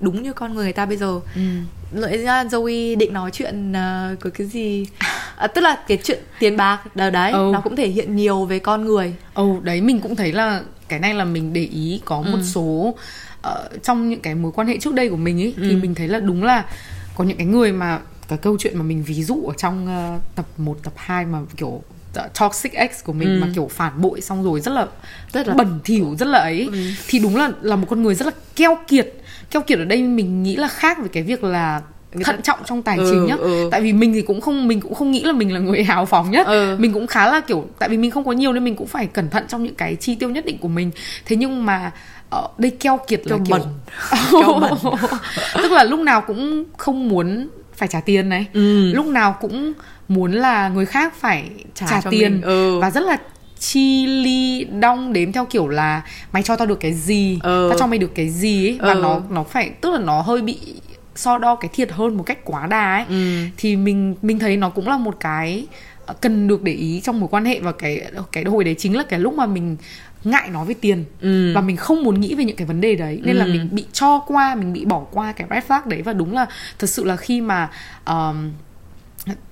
[0.00, 1.40] đúng như con người người ta bây giờ ừ.
[1.92, 4.86] lợi ra Zoe định nói chuyện uh, của cái gì
[5.36, 7.50] à, tức là cái chuyện tiền bạc đấy, đấy ừ.
[7.52, 10.60] nó cũng thể hiện nhiều về con người ừ đấy mình cũng thấy là
[10.92, 12.42] cái này là mình để ý có một ừ.
[12.42, 12.62] số
[13.48, 15.62] uh, trong những cái mối quan hệ trước đây của mình ấy ừ.
[15.68, 16.64] thì mình thấy là đúng là
[17.16, 20.22] có những cái người mà cái câu chuyện mà mình ví dụ ở trong uh,
[20.34, 21.82] tập 1, tập 2 mà kiểu
[22.40, 23.38] toxic ex của mình ừ.
[23.40, 24.86] mà kiểu phản bội xong rồi rất là
[25.32, 26.78] rất là bẩn thỉu rất là ấy ừ.
[27.08, 29.12] thì đúng là là một con người rất là keo kiệt
[29.50, 31.82] keo kiệt ở đây mình nghĩ là khác với cái việc là
[32.24, 33.68] thận trọng trong tài ừ, chính nhá ừ.
[33.70, 36.06] tại vì mình thì cũng không mình cũng không nghĩ là mình là người hào
[36.06, 36.76] phóng nhất ừ.
[36.78, 39.06] mình cũng khá là kiểu tại vì mình không có nhiều nên mình cũng phải
[39.06, 40.90] cẩn thận trong những cái chi tiêu nhất định của mình
[41.26, 41.90] thế nhưng mà
[42.30, 43.58] ở đây keo kiệt là kiểu
[44.32, 44.72] keo bẩn.
[45.54, 48.92] tức là lúc nào cũng không muốn phải trả tiền này ừ.
[48.92, 49.72] lúc nào cũng
[50.08, 52.78] muốn là người khác phải trả, trả tiền ừ.
[52.80, 53.16] và rất là
[53.58, 56.02] chi ly đong đếm theo kiểu là
[56.32, 57.66] mày cho tao được cái gì Ừ.
[57.70, 59.00] tao cho mày được cái gì ấy và Ừ.
[59.02, 60.58] nó nó phải tức là nó hơi bị
[61.16, 63.44] so đo cái thiệt hơn một cách quá đà ấy Ừ.
[63.56, 65.66] thì mình mình thấy nó cũng là một cái
[66.06, 68.96] ờ, cần được để ý trong mối quan hệ và cái cái hồi đấy chính
[68.96, 69.76] là cái lúc mà mình
[70.24, 71.52] ngại nói về tiền Ừ.
[71.54, 73.50] và mình không muốn nghĩ về những cái vấn đề đấy nên là Ừ.
[73.52, 76.46] mình bị cho qua mình bị bỏ qua cái red flag đấy và đúng là
[76.78, 77.70] thật sự là khi mà
[78.06, 78.50] um,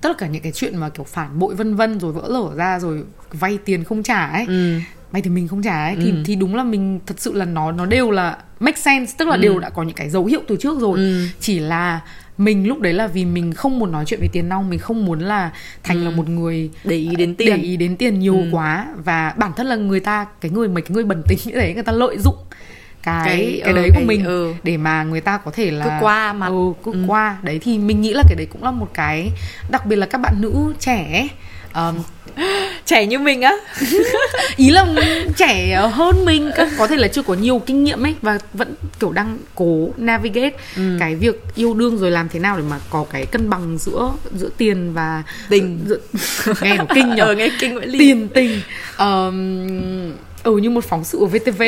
[0.00, 2.78] tất cả những cái chuyện mà kiểu phản bội vân vân rồi vỡ lở ra
[2.78, 3.02] rồi
[3.32, 4.78] vay tiền không trả ấy Ừ.
[5.12, 6.16] vay thì mình không trả ấy thì Ừ.
[6.24, 9.36] thì đúng là mình thật sự là nó nó đều là make sense tức là
[9.36, 11.26] đều đã có những cái dấu hiệu từ trước rồi Ừ.
[11.40, 12.00] chỉ là
[12.38, 15.04] mình lúc đấy là vì mình không muốn nói chuyện về tiền nong mình không
[15.06, 15.50] muốn là
[15.82, 18.48] thành là một người để ý đến để tiền ý đến tiền nhiều Ừ.
[18.52, 21.52] quá và bản thân là người ta cái người mấy cái người bẩn tính như
[21.54, 22.36] thế người ta lợi dụng
[23.02, 24.54] cái cái, Cái- ừ, đấy của cái- mình ừ.
[24.62, 26.46] để mà người ta có thể là Cứ qua mặt.
[26.46, 26.98] ừ, cứ Ừ.
[27.06, 29.30] qua đấy thì mình nghĩ là cái đấy cũng là một cái
[29.70, 31.28] đặc biệt là các bạn nữ trẻ ấy.
[32.86, 33.52] Trẻ như mình á.
[34.56, 34.86] Ý là
[35.36, 39.12] trẻ hơn mình có- thể là chưa có nhiều kinh nghiệm ấy và vẫn kiểu
[39.12, 40.82] đang cố navigate Ừ.
[41.00, 44.12] cái việc yêu đương rồi làm thế nào để mà có cái cân bằng giữa
[44.36, 45.78] giữa tiền và Tình.
[45.86, 45.98] giữa,
[46.62, 47.24] nghe nó kinh nhở.
[47.24, 47.98] Ờ nghe kinh Nguyễn Ly.
[47.98, 48.60] Tiền tình.
[48.96, 50.12] Ờm,
[50.42, 51.62] ừ như một phóng sự ở VTV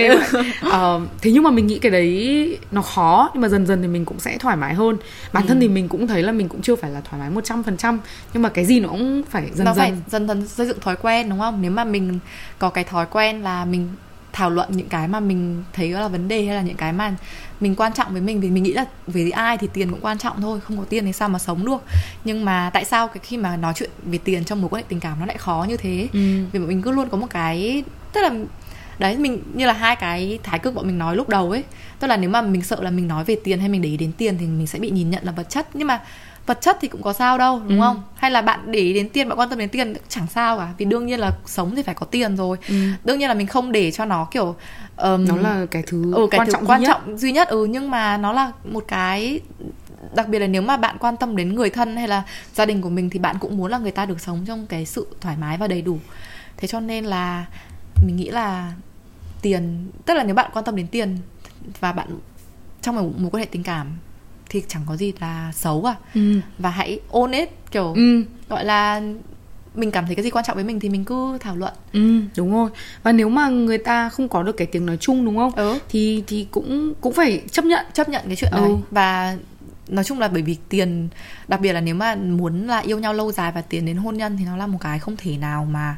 [0.70, 3.88] Ờm, thế nhưng mà mình nghĩ cái đấy nó khó nhưng mà dần dần thì
[3.88, 4.96] mình cũng sẽ thoải mái hơn.
[5.32, 5.48] Bản Ừ.
[5.48, 7.98] thân thì mình cũng thấy là mình cũng chưa phải là thoải mái 100%
[8.32, 10.26] nhưng mà cái gì nó cũng phải dần nó dần phải dần.
[10.28, 11.62] dần xây dựng thói quen đúng không?
[11.62, 12.18] Nếu mà mình
[12.58, 13.88] có cái thói quen là mình
[14.32, 17.14] thảo luận những cái mà mình thấy là vấn đề hay là những cái mà
[17.60, 20.18] mình quan trọng với mình vì mình nghĩ là với ai thì tiền cũng quan
[20.18, 21.82] trọng thôi không có tiền thì sao mà sống được.
[22.24, 24.86] Nhưng mà tại sao cái khi mà nói chuyện về tiền trong mối quan hệ
[24.88, 26.08] tình cảm nó lại khó như thế?
[26.12, 26.18] Ừ.
[26.52, 28.30] vì mình cứ luôn có một cái tức là
[28.98, 31.64] đấy mình như là hai cái thái cực bọn mình nói lúc đầu ấy.
[32.00, 33.96] Tức là nếu mà mình sợ là mình nói về tiền hay mình để ý
[33.96, 35.68] đến tiền thì mình sẽ bị nhìn nhận là vật chất.
[35.74, 36.00] Nhưng mà
[36.46, 37.82] vật chất thì cũng có sao đâu đúng Ừ.
[37.84, 38.02] không?
[38.16, 40.58] Hay là bạn để ý đến tiền bạn quan tâm đến tiền cũng chẳng sao
[40.58, 40.68] cả.
[40.78, 42.56] Vì đương nhiên là sống thì phải có tiền rồi.
[42.68, 42.74] Ừ.
[43.04, 44.54] đương nhiên là mình không để cho nó kiểu
[44.96, 46.92] um, nó là cái thứ ừ, cái quan thứ trọng quan duy nhất.
[47.06, 47.64] trọng duy nhất ừ.
[47.64, 49.40] Nhưng mà nó là một cái
[50.14, 52.22] đặc biệt là nếu mà bạn quan tâm đến người thân hay là
[52.54, 54.86] gia đình của mình thì bạn cũng muốn là người ta được sống trong cái
[54.86, 55.98] sự thoải mái và đầy đủ.
[56.56, 57.44] Thế cho nên là
[58.06, 58.72] mình nghĩ là
[59.42, 61.18] tiền tức là nếu bạn quan tâm đến tiền
[61.80, 62.08] và bạn
[62.82, 63.86] trong một mối quan hệ tình cảm
[64.48, 66.40] thì chẳng có gì là xấu à ừ.
[66.58, 68.24] và hãy ôn it kiểu Ừ.
[68.48, 69.00] gọi là
[69.74, 72.20] mình cảm thấy cái gì quan trọng với mình thì mình cứ thảo luận Ừ,
[72.36, 72.70] đúng rồi.
[73.02, 75.52] Và nếu mà người ta không có được cái tiếng nói chung đúng không?
[75.56, 75.78] Ừ.
[75.88, 77.86] Thì thì cũng cũng phải chấp nhận.
[77.92, 78.60] chấp nhận cái chuyện Ừ.
[78.62, 79.36] đấy và
[79.88, 81.08] nói chung là bởi vì tiền
[81.48, 84.16] đặc biệt là nếu mà muốn là yêu nhau lâu dài và tiến đến hôn
[84.16, 85.96] nhân thì nó là một cái không thể nào mà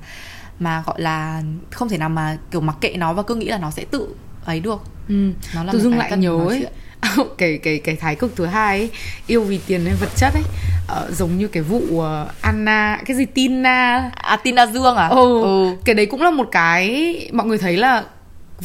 [0.59, 3.59] mà gọi là không thể nào mà kiểu mặc kệ nó và cứ nghĩ là
[3.59, 4.09] nó sẽ tự
[4.45, 4.81] ấy được.
[5.09, 5.31] Ừ.
[5.55, 6.67] nó là Tự dưng lại nhớ ấy.
[7.39, 8.91] cái cái cái thái cực thứ hai ấy,
[9.27, 10.43] yêu vì tiền hay vật chất ấy.
[10.89, 14.11] Ờ, giống như cái vụ ờ, Anna cái gì Tina.
[14.15, 15.09] À Tina Dương à?
[15.09, 15.43] Ừ.
[15.85, 18.05] cái đấy cũng là một cái mọi người thấy là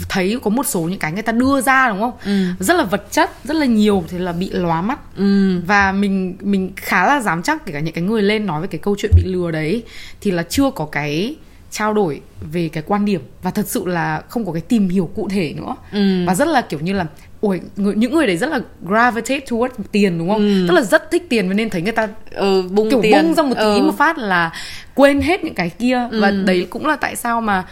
[0.09, 2.13] thấy có một số những cái người ta đưa ra đúng không?
[2.25, 2.45] Ừ.
[2.59, 4.99] rất là vật chất rất là nhiều thì là bị lóa mắt.
[5.17, 5.59] Ừ.
[5.67, 8.67] Và mình mình khá là dám chắc kể cả những cái người lên nói về
[8.67, 9.83] cái câu chuyện bị lừa đấy
[10.21, 11.35] thì là chưa có cái
[11.71, 15.09] trao đổi về cái quan điểm và thật sự là không có cái tìm hiểu
[15.15, 16.25] cụ thể nữa Ừ.
[16.27, 17.05] và rất là kiểu như là
[17.41, 20.65] ôi người, những người đấy rất là gravitate towards tiền đúng không Ừ.
[20.67, 23.33] tức là rất thích tiền và nên thấy người ta ừ bung kiểu tiền bung
[23.33, 23.81] ra một tí ừ.
[23.81, 24.51] một phát là
[24.95, 26.43] quên hết những cái kia và Ừ.
[26.45, 27.63] đấy cũng là tại sao mà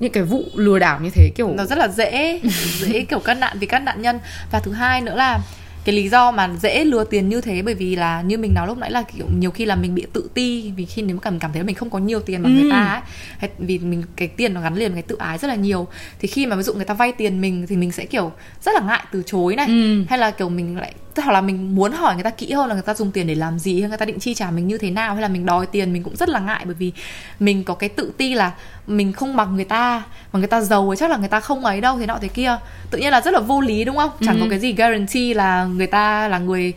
[0.00, 2.40] những cái vụ lừa đảo như thế kiểu nó rất là dễ
[2.80, 4.18] dễ kiểu cắt nạn vì các nạn nhân
[4.52, 5.40] và thứ hai nữa là
[5.84, 8.66] cái lý do mà dễ lừa tiền như thế bởi vì là như mình nói
[8.66, 11.20] lúc nãy là kiểu nhiều khi là mình bị tự ti vì khi nếu mà
[11.22, 12.56] cảm cảm thấy là mình không có nhiều tiền bằng Ừ.
[12.60, 13.00] người ta ấy
[13.38, 15.86] hay vì mình cái tiền nó gắn liền với cái tự ái rất là nhiều
[16.18, 18.32] thì khi mà ví dụ người ta vay tiền mình thì mình sẽ kiểu
[18.64, 20.04] rất là ngại từ chối này Ừ.
[20.08, 22.74] hay là kiểu mình lại hoặc là mình muốn hỏi người ta kỹ hơn là
[22.74, 24.78] người ta dùng tiền để làm gì hay người ta định chi trả mình như
[24.78, 26.92] thế nào hay là mình đòi tiền mình cũng rất là ngại bởi vì
[27.40, 28.52] mình có cái tự ti là
[28.86, 30.02] mình không bằng người ta
[30.32, 32.28] mà người ta giàu ấy chắc là người ta không ấy đâu thế nọ thế
[32.28, 32.56] kia.
[32.90, 34.10] Tự nhiên là rất là vô lý đúng không?
[34.26, 34.40] Chẳng Ừ.
[34.42, 36.72] có cái gì guarantee là người ta là người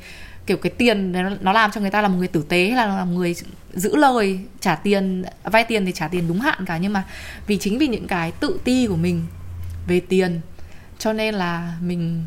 [0.46, 2.88] kiểu cái tiền nó- nó làm cho người ta là một người tử tế hay
[2.88, 3.36] là là một người
[3.74, 6.78] giữ lời trả tiền vay tiền thì trả tiền đúng hạn cả.
[6.78, 7.04] Nhưng mà
[7.48, 9.24] vì chính vì những cái tự ti của mình
[9.88, 10.42] về tiền
[11.00, 12.24] cho nên là mình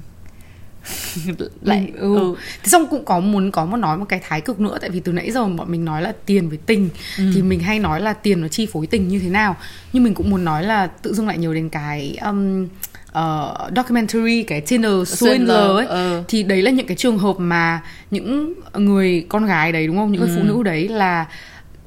[1.63, 2.17] lại ừ.
[2.19, 2.35] ừ.
[2.63, 5.01] Thế xong cũng có muốn có một nói một cái thái cực nữa tại vì
[5.01, 7.25] từ nãy giờ bọn mình nói là tiền với tình Ừ.
[7.35, 9.57] thì mình hay nói là tiền nó chi phối tình như thế nào
[9.93, 14.43] nhưng mình cũng muốn nói là tự dưng lại nhớ đến cái um, uh, documentary
[14.43, 16.23] cái Tinder Swindler ấy ừ.
[16.29, 17.81] thì đấy là những cái trường hợp mà
[18.11, 20.45] những người con gái đấy đúng không những người phụ Ừ.
[20.57, 21.27] nữ đấy là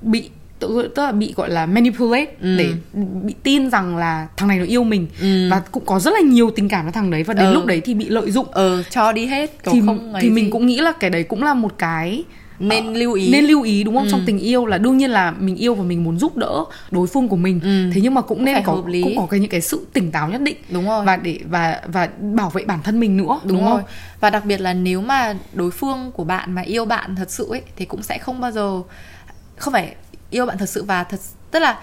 [0.01, 0.29] bị
[0.61, 2.57] tức là bị gọi là manipulate Ừ.
[2.57, 2.69] để
[3.23, 5.47] bị tin rằng là thằng này nó yêu mình Ừ.
[5.51, 7.53] và cũng có rất là nhiều tình cảm với thằng đấy và đến Ừ.
[7.53, 10.33] lúc đấy thì bị lợi dụng ờ cho đi hết thì không thì gì.
[10.35, 12.23] mình cũng nghĩ là cái đấy cũng là một cái
[12.59, 14.09] nên uh, lưu ý nên lưu ý đúng không ừ.
[14.11, 17.07] trong tình yêu là đương nhiên là mình yêu và mình muốn giúp đỡ đối
[17.07, 17.89] phương của mình ừ.
[17.93, 19.03] thế nhưng mà cũng nên có hợp lý.
[19.03, 21.81] cũng có cái những cái sự tỉnh táo nhất định đúng rồi và để và
[21.87, 23.69] và bảo vệ bản thân mình nữa đúng, đúng rồi.
[23.81, 23.89] không
[24.19, 27.47] và đặc biệt là nếu mà đối phương của bạn mà yêu bạn thật sự
[27.49, 28.81] ấy thì cũng sẽ không bao giờ
[29.57, 29.95] không phải
[30.31, 31.19] yêu bạn thật sự và thật
[31.51, 31.79] tức là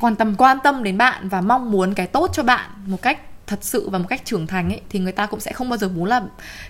[0.00, 3.18] quan tâm quan tâm đến bạn và mong muốn cái tốt cho bạn một cách
[3.46, 5.76] thật sự và một cách trưởng thành ấy thì người ta cũng sẽ không bao
[5.76, 6.22] giờ muốn là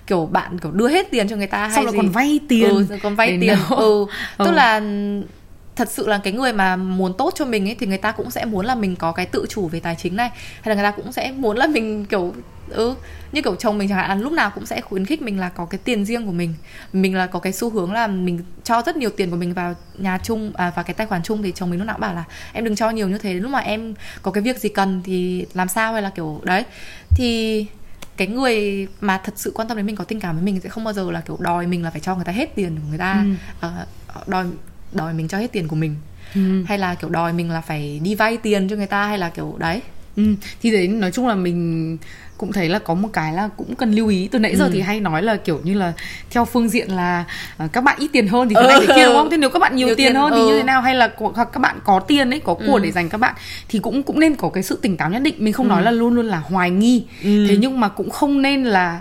[0.07, 1.97] kiểu bạn kiểu đưa hết tiền cho người ta hay Xong gì.
[1.97, 3.57] còn vay tiền ừ, còn vay tiền.
[3.71, 4.07] ừ.
[4.39, 4.45] ừ.
[4.45, 4.81] tức là
[5.77, 8.31] thật sự là cái người mà muốn tốt cho mình ấy thì người ta cũng
[8.31, 10.91] sẽ muốn là mình có cái tự chủ về tài chính này hay là người
[10.91, 12.35] ta cũng sẽ muốn là mình kiểu
[12.69, 12.95] ừ
[13.33, 15.65] như kiểu chồng mình chẳng hạn lúc nào cũng sẽ khuyến khích mình là có
[15.65, 16.55] cái tiền riêng của mình.
[16.93, 19.75] Mình là có cái xu hướng là mình cho rất nhiều tiền của mình vào
[19.99, 22.15] nhà chung à, vào cái tài khoản chung thì chồng mình lúc nào cũng bảo
[22.15, 25.03] là em đừng cho nhiều như thế lúc mà em có cái việc gì cần
[25.05, 25.93] thì làm sao?
[25.93, 26.65] hay là kiểu đấy.
[27.11, 27.67] Thì
[28.17, 30.69] cái người mà thật sự quan tâm đến mình có tình cảm với mình sẽ
[30.69, 32.89] không bao giờ là kiểu đòi mình là phải cho người ta hết tiền của
[32.89, 33.25] người ta
[33.61, 33.69] ừ.
[34.21, 34.45] uh, đòi
[34.93, 35.97] đòi mình cho hết tiền của mình.
[36.35, 36.65] Ừ.
[36.67, 39.29] hay là kiểu đòi mình là phải đi vay tiền cho người ta hay là
[39.29, 39.83] kiểu đấy
[40.17, 40.23] ừ.
[40.63, 41.99] thì đấy nói chung là mình
[42.39, 44.71] cũng thấy là có một cái là cũng cần lưu ý từ nãy giờ ừ.
[44.73, 45.93] thì hay nói là kiểu như là
[46.31, 47.25] theo phương diện là
[47.65, 48.85] uh, các bạn ít tiền hơn thì thế này ừ.
[48.89, 50.37] thế kia đúng không thế nếu các bạn nhiều, nhiều tiền, tiền hơn ừ.
[50.37, 52.79] thì như thế nào hay là hoặc các bạn có tiền ấy có của ừ.
[52.83, 53.35] để dành các bạn
[53.69, 55.71] thì cũng cũng nên có cái sự tỉnh táo nhất định mình không ừ.
[55.71, 57.47] nói là luôn luôn là hoài nghi ừ.
[57.49, 59.01] thế nhưng mà cũng không nên là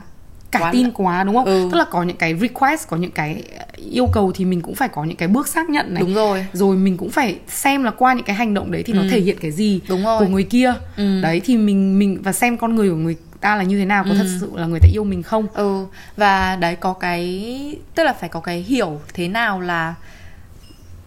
[0.54, 0.91] cả quá tin là...
[0.93, 1.68] quá đúng không ừ.
[1.72, 3.43] tức là có những cái request có những cái
[3.76, 6.45] yêu cầu thì mình cũng phải có những cái bước xác nhận này đúng rồi
[6.54, 8.97] rồi mình cũng phải xem là qua những cái hành động đấy thì ừ.
[8.97, 10.20] nó thể hiện cái gì đúng rồi.
[10.20, 11.22] của người kia ừ.
[11.22, 14.04] đấy thì mình mình và xem con người của người ta là như thế nào
[14.04, 14.18] có ừ.
[14.18, 15.86] thật sự là người ta yêu mình không ừ
[16.18, 19.95] và đấy có cái tức là phải có cái hiểu thế nào là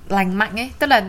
[0.08, 1.04] lành mạnh ấy tức là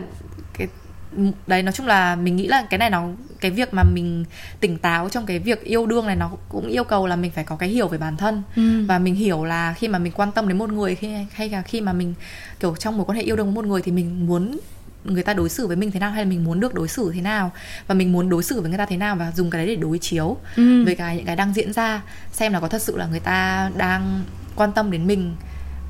[1.46, 3.08] đấy nói chung là mình nghĩ là cái này nó
[3.40, 4.24] cái việc mà mình
[4.60, 7.44] tỉnh táo trong cái việc yêu đương này nó cũng yêu cầu là mình phải
[7.44, 8.86] có cái hiểu về bản thân ừ.
[8.86, 11.62] và mình hiểu là khi mà mình quan tâm đến một người khi hay là
[11.62, 12.14] khi mà mình
[12.60, 14.58] kiểu trong mối quan hệ yêu đương với một người thì mình muốn
[15.04, 17.10] người ta đối xử với mình thế nào hay là mình muốn được đối xử
[17.14, 17.52] thế nào
[17.86, 19.82] và mình muốn đối xử với người ta thế nào và dùng cái đấy để
[19.82, 20.84] đối chiếu ừ.
[20.84, 22.02] với cái những cái đang diễn ra
[22.32, 24.22] xem là có thật sự là người ta đang
[24.56, 25.34] quan tâm đến mình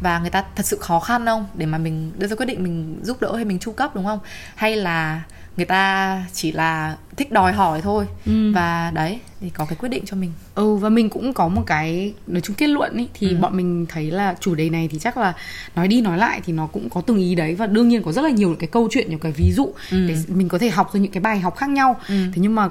[0.01, 2.62] và người ta thật sự khó khăn không để mà mình đưa ra quyết định
[2.62, 4.18] mình giúp đỡ hay mình chu cấp đúng không
[4.55, 5.22] hay là
[5.57, 8.53] người ta chỉ là thích đòi hỏi thôi ừ.
[8.53, 11.62] và đấy thì có cái quyết định cho mình ừ và mình cũng có một
[11.66, 13.36] cái nói chung kết luận ý thì ừ.
[13.40, 15.32] bọn mình thấy là chủ đề này thì chắc là
[15.76, 18.12] nói đi nói lại thì nó cũng có từng ý đấy và đương nhiên có
[18.12, 20.09] rất là nhiều cái câu chuyện nhiều cái ví dụ ừ.
[20.09, 22.14] để mình có thể học ra những cái bài học khác nhau ừ.
[22.34, 22.68] thế nhưng mà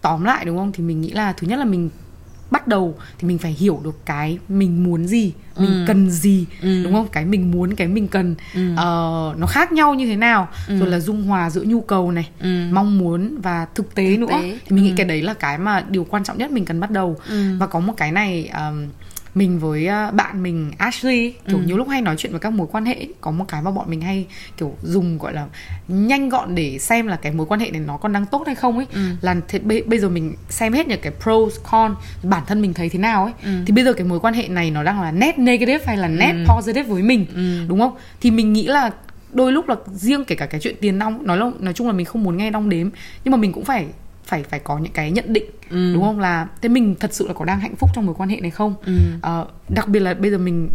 [0.00, 1.90] tóm lại đúng không thì mình nghĩ là thứ nhất là mình
[2.50, 5.84] bắt đầu thì mình phải hiểu được cái mình muốn gì mình ừ.
[5.86, 6.82] cần gì ừ.
[6.84, 8.72] đúng không cái mình muốn cái mình cần ừ.
[8.72, 10.78] uh, nó khác nhau như thế nào ừ.
[10.78, 12.48] rồi là dung hòa giữa nhu cầu này ừ.
[12.72, 14.58] mong muốn và thực tế thực nữa tế.
[14.66, 14.88] thì mình ừ.
[14.88, 17.58] nghĩ cái đấy là cái mà điều quan trọng nhất mình cần bắt đầu ừ.
[17.58, 18.86] và có một cái này um,
[19.38, 21.62] mình với ờ, bạn mình Ashley kiểu ừ.
[21.66, 23.90] nhiều lúc hay nói chuyện về các mối quan hệ có một cái mà bọn
[23.90, 24.26] mình hay
[24.56, 25.46] kiểu dùng gọi là
[25.88, 28.54] nhanh gọn để xem là cái mối quan hệ này nó còn đang tốt hay
[28.54, 29.00] không ấy ừ.
[29.20, 32.88] là thế, bây giờ mình xem hết những cái pros con bản thân mình thấy
[32.88, 33.50] thế nào ấy ừ.
[33.66, 36.08] thì bây giờ cái mối quan hệ này nó đang là net negative hay là
[36.08, 36.54] net ừ.
[36.54, 37.66] positive với mình ừ.
[37.68, 38.90] đúng không thì mình nghĩ là
[39.32, 41.92] đôi lúc là riêng kể cả cái chuyện tiền nong nói là nói chung là
[41.92, 42.88] mình không muốn nghe đong đếm
[43.24, 43.86] nhưng mà mình cũng phải
[44.28, 45.92] phải phải có những cái nhận định ừ.
[45.94, 48.28] đúng không là thế mình thật sự là có đang hạnh phúc trong mối quan
[48.28, 48.92] hệ này không ừ.
[49.16, 50.70] uh, đặc biệt là bây giờ mình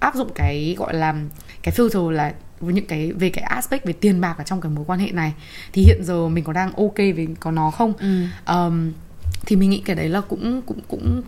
[0.00, 1.14] áp dụng cái gọi là
[1.62, 4.72] cái filter là với những cái về cái aspect về tiền bạc ở trong cái
[4.72, 5.34] mối quan hệ này
[5.72, 8.24] thì hiện giờ mình có đang ok với có nó không ừ.
[8.46, 8.92] um,
[9.46, 11.22] thì mình nghĩ cái đấy là cũng cũng cũng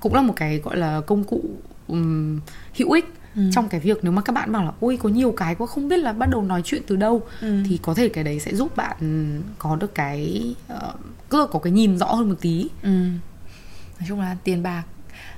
[0.00, 1.42] cũng là một cái gọi là công cụ
[1.86, 2.40] um,
[2.78, 3.04] hữu ích
[3.36, 3.42] ừ.
[3.52, 5.88] trong cái việc nếu mà các bạn bảo là ôi có nhiều cái quá không
[5.88, 7.62] biết là bắt đầu nói chuyện từ đâu ừ.
[7.66, 8.96] thì có thể cái đấy sẽ giúp bạn
[9.58, 10.94] có được cái uh,
[11.30, 12.90] cứ có cái nhìn rõ hơn một tí ừ.
[13.98, 14.82] nói chung là tiền bạc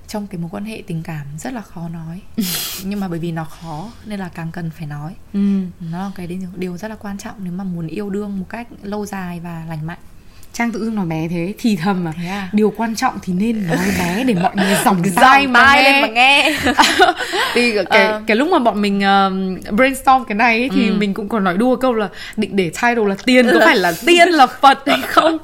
[0.09, 2.22] trong cái mối quan hệ tình cảm rất là khó nói
[2.84, 5.61] nhưng mà bởi vì nó khó nên là càng cần phải nói ừ.
[5.80, 8.68] nó là cái điều rất là quan trọng nếu mà muốn yêu đương một cách
[8.82, 9.99] lâu dài và lành mạnh
[10.59, 12.48] trang tự dưng nói bé thế thì thầm mà à?
[12.52, 16.02] điều quan trọng thì nên nói bé để mọi người dòng dai mà nghe, lên
[16.02, 16.57] mà nghe.
[17.54, 18.22] thì cái uh.
[18.26, 20.94] cái lúc mà bọn mình uh, brainstorm cái này ấy, thì ừ.
[20.94, 23.92] mình cũng còn nói đua câu là định để title là tiên có phải là
[24.07, 25.38] tiên là phật hay không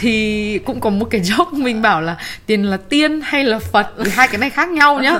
[0.00, 3.92] thì cũng có một cái joke mình bảo là tiền là tiên hay là phật
[4.04, 5.18] thì hai cái này khác nhau nhá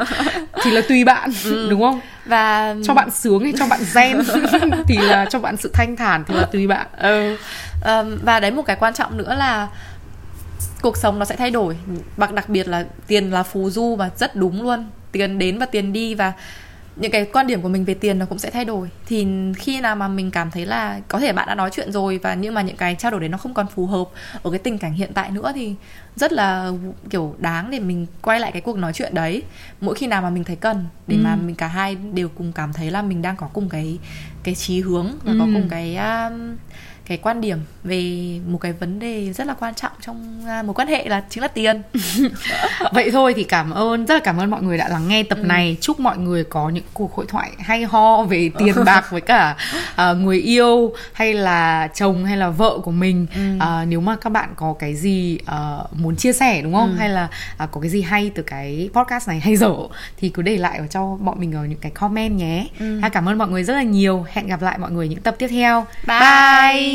[0.63, 1.67] thì là tùy bạn ừ.
[1.71, 4.23] đúng không và cho bạn sướng hay cho bạn zen
[4.89, 7.37] thì là cho bạn sự thanh thản thì là tùy bạn ừ
[7.85, 9.69] um, và đấy một cái quan trọng nữa là
[10.83, 11.77] cuộc sống nó sẽ thay đổi
[12.17, 15.67] đặc đặc biệt là tiền là phù du và rất đúng luôn tiền đến và
[15.67, 16.33] tiền đi và
[17.01, 19.27] những cái quan điểm của mình về tiền nó cũng sẽ thay đổi thì
[19.57, 22.35] khi nào mà mình cảm thấy là có thể bạn đã nói chuyện rồi và
[22.35, 24.05] nhưng mà những cái trao đổi đấy nó không còn phù hợp
[24.43, 25.75] ở cái tình cảnh hiện tại nữa thì
[26.17, 26.71] rất là
[27.11, 29.43] kiểu đáng để mình quay lại cái cuộc nói chuyện đấy
[29.81, 31.21] mỗi khi nào mà mình thấy cần để ừ.
[31.25, 33.99] mà mình cả hai đều cùng cảm thấy là mình đang có cùng cái
[34.43, 35.37] cái chí hướng và ừ.
[35.39, 36.57] có cùng cái um,
[37.09, 40.75] cái quan điểm về một cái vấn đề rất là quan trọng trong uh, mối
[40.75, 41.83] quan hệ là chính là tiền
[42.93, 45.39] vậy thôi thì cảm ơn rất là cảm ơn mọi người đã lắng nghe tập
[45.39, 45.45] ừ.
[45.45, 49.21] này chúc mọi người có những cuộc hội thoại hay ho về tiền bạc với
[49.21, 49.57] cả
[49.93, 53.57] uh, người yêu hay là chồng hay là vợ của mình ừ.
[53.57, 56.97] uh, nếu mà các bạn có cái gì uh, muốn chia sẻ đúng không ừ.
[56.99, 57.29] hay là
[57.65, 59.75] uh, có cái gì hay từ cái podcast này hay dở
[60.17, 63.01] thì cứ để lại cho bọn mình ở những cái comment nhé ừ.
[63.13, 65.49] cảm ơn mọi người rất là nhiều hẹn gặp lại mọi người những tập tiếp
[65.49, 66.89] theo bye, bye.